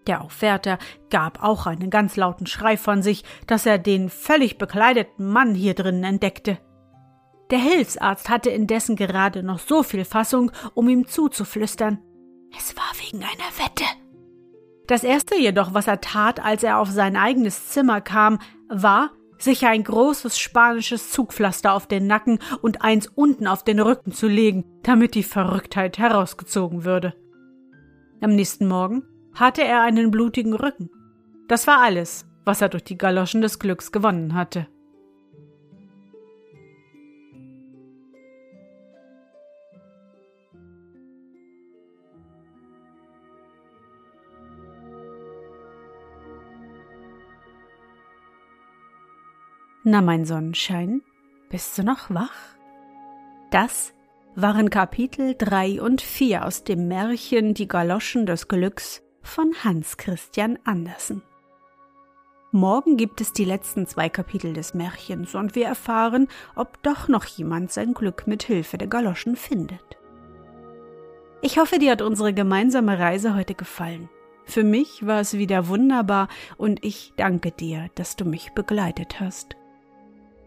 Der 0.07 0.23
Aufwärter 0.23 0.79
gab 1.11 1.43
auch 1.43 1.67
einen 1.67 1.91
ganz 1.91 2.17
lauten 2.17 2.47
Schrei 2.47 2.77
von 2.77 3.03
sich, 3.03 3.25
dass 3.47 3.67
er 3.67 3.79
den 3.79 4.09
völlig 4.09 4.59
bekleideten 4.59 5.27
Mann 5.27 5.55
hier 5.55 5.75
drinnen 5.75 6.05
entdeckte. 6.05 6.59
Der 7.51 7.59
Hilfsarzt 7.59 8.29
hatte 8.29 8.51
indessen 8.51 8.97
gerade 8.97 9.43
noch 9.43 9.59
so 9.59 9.83
viel 9.83 10.05
Fassung, 10.05 10.51
um 10.75 10.89
ihm 10.89 11.07
zuzuflüstern. 11.07 11.99
Es 12.57 12.75
war 12.77 12.91
wegen 12.99 13.23
einer 13.23 13.51
Wette. 13.59 13.85
Das 14.87 15.05
erste 15.05 15.37
jedoch, 15.37 15.75
was 15.75 15.87
er 15.87 16.01
tat, 16.01 16.45
als 16.45 16.63
er 16.63 16.79
auf 16.79 16.89
sein 16.89 17.17
eigenes 17.17 17.69
Zimmer 17.69 18.01
kam, 18.01 18.39
war, 18.69 19.11
sich 19.43 19.67
ein 19.67 19.85
großes 19.85 20.39
spanisches 20.39 21.11
Zugpflaster 21.11 21.75
auf 21.75 21.87
den 21.87 22.07
Nacken 22.07 22.39
und 22.61 22.83
eins 22.83 23.09
unten 23.09 23.47
auf 23.47 23.65
den 23.65 23.81
Rücken 23.81 24.13
zu 24.13 24.29
legen, 24.29 24.65
damit 24.83 25.15
die 25.15 25.23
Verrücktheit 25.23 25.99
herausgezogen 25.99 26.85
würde. 26.85 27.15
Am 28.21 28.35
nächsten 28.35 28.69
Morgen 28.69 29.03
hatte 29.35 29.65
er 29.65 29.83
einen 29.83 30.11
blutigen 30.11 30.55
Rücken. 30.55 30.91
Das 31.49 31.67
war 31.67 31.81
alles, 31.81 32.27
was 32.45 32.61
er 32.61 32.69
durch 32.69 32.85
die 32.85 32.99
Galoschen 32.99 33.43
des 33.43 33.59
Glücks 33.59 33.93
gewonnen 33.93 34.35
hatte. 34.35 34.69
Na, 49.85 50.01
mein 50.01 50.25
Sonnenschein, 50.25 51.03
bist 51.51 51.77
du 51.77 51.83
noch 51.83 52.09
wach? 52.09 52.55
Das 53.51 53.93
waren 54.37 54.71
Kapitel 54.71 55.35
drei 55.37 55.83
und 55.83 56.01
vier 56.01 56.47
aus 56.47 56.63
dem 56.63 56.87
Märchen 56.87 57.53
Die 57.55 57.67
Galoschen 57.67 58.25
des 58.25 58.47
Glücks 58.47 59.03
von 59.23 59.53
Hans 59.65 59.97
Christian 59.97 60.57
Andersen. 60.63 61.23
Morgen 62.53 62.97
gibt 62.97 63.21
es 63.21 63.33
die 63.33 63.45
letzten 63.45 63.89
zwei 63.89 64.09
Kapitel 64.09 64.53
des 64.53 64.73
Märchens 64.73 65.35
und 65.35 65.57
wir 65.57 65.67
erfahren, 65.67 66.29
ob 66.55 66.81
doch 66.85 67.09
noch 67.09 67.25
jemand 67.25 67.73
sein 67.73 67.93
Glück 67.93 68.29
mit 68.29 68.45
Hilfe 68.45 68.79
der 68.79 68.87
Galoschen 68.87 69.35
findet. 69.35 69.99
Ich 71.41 71.59
hoffe, 71.59 71.81
dir 71.81 71.91
hat 71.91 72.03
unsere 72.03 72.33
gemeinsame 72.33 73.01
Reise 73.01 73.35
heute 73.35 73.57
gefallen. 73.57 74.09
Für 74.45 74.63
mich 74.63 75.05
war 75.05 75.19
es 75.21 75.33
wieder 75.37 75.67
wunderbar 75.67 76.29
und 76.57 76.85
ich 76.85 77.15
danke 77.17 77.51
dir, 77.51 77.91
dass 77.97 78.15
du 78.15 78.25
mich 78.25 78.53
begleitet 78.53 79.19
hast. 79.19 79.57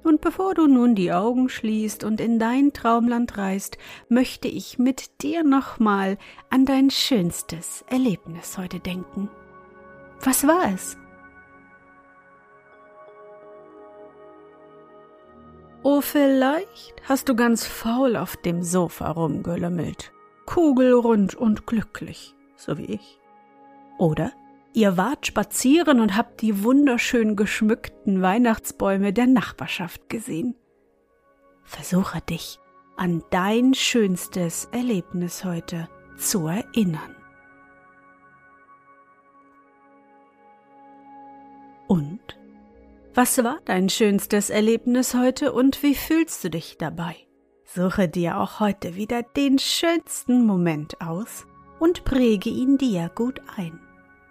Und 0.06 0.22
bevor 0.22 0.54
du 0.54 0.68
nun 0.68 0.94
die 0.94 1.12
Augen 1.12 1.50
schließt 1.50 2.04
und 2.04 2.22
in 2.22 2.38
dein 2.38 2.74
Traumland 2.74 3.40
reist, 3.40 3.80
möchte 4.08 4.48
ich 4.48 4.78
mit 4.78 5.24
dir 5.24 5.44
nochmal 5.44 6.20
an 6.52 6.66
dein 6.66 6.92
schönstes 6.92 7.84
Erlebnis 7.90 8.60
heute 8.60 8.80
denken. 8.80 9.32
Was 10.22 10.46
war 10.46 10.72
es? 10.72 10.96
Oh, 15.82 16.02
vielleicht 16.02 17.02
hast 17.10 17.28
du 17.28 17.36
ganz 17.36 17.66
faul 17.66 18.16
auf 18.16 18.38
dem 18.38 18.62
Sofa 18.62 19.10
rumgelümmelt, 19.10 20.14
kugelrund 20.46 21.34
und 21.34 21.66
glücklich, 21.66 22.36
so 22.56 22.78
wie 22.78 22.86
ich. 22.86 23.20
Oder 23.98 24.32
Ihr 24.76 24.98
wart 24.98 25.26
spazieren 25.26 26.02
und 26.02 26.18
habt 26.18 26.42
die 26.42 26.62
wunderschön 26.62 27.38
geschmückten 27.38 28.22
Weihnachtsbäume 28.22 29.14
der 29.14 29.26
Nachbarschaft 29.26 30.10
gesehen. 30.10 30.54
Versuche 31.64 32.20
dich 32.20 32.60
an 32.98 33.24
dein 33.30 33.74
schönstes 33.74 34.68
Erlebnis 34.74 35.46
heute 35.46 35.88
zu 36.18 36.48
erinnern. 36.48 37.16
Und? 41.88 42.20
Was 43.14 43.42
war 43.46 43.60
dein 43.64 43.88
schönstes 43.88 44.50
Erlebnis 44.50 45.16
heute 45.16 45.54
und 45.54 45.84
wie 45.84 45.96
fühlst 45.96 46.44
du 46.44 46.50
dich 46.50 46.78
dabei? 46.78 47.16
Suche 47.64 48.10
dir 48.10 48.42
auch 48.42 48.60
heute 48.60 48.96
wieder 48.96 49.24
den 49.24 49.58
schönsten 49.58 50.46
Moment 50.46 51.00
aus 51.00 51.46
und 51.80 52.04
präge 52.04 52.50
ihn 52.50 52.78
dir 52.78 53.10
gut 53.16 53.40
ein. 53.56 53.85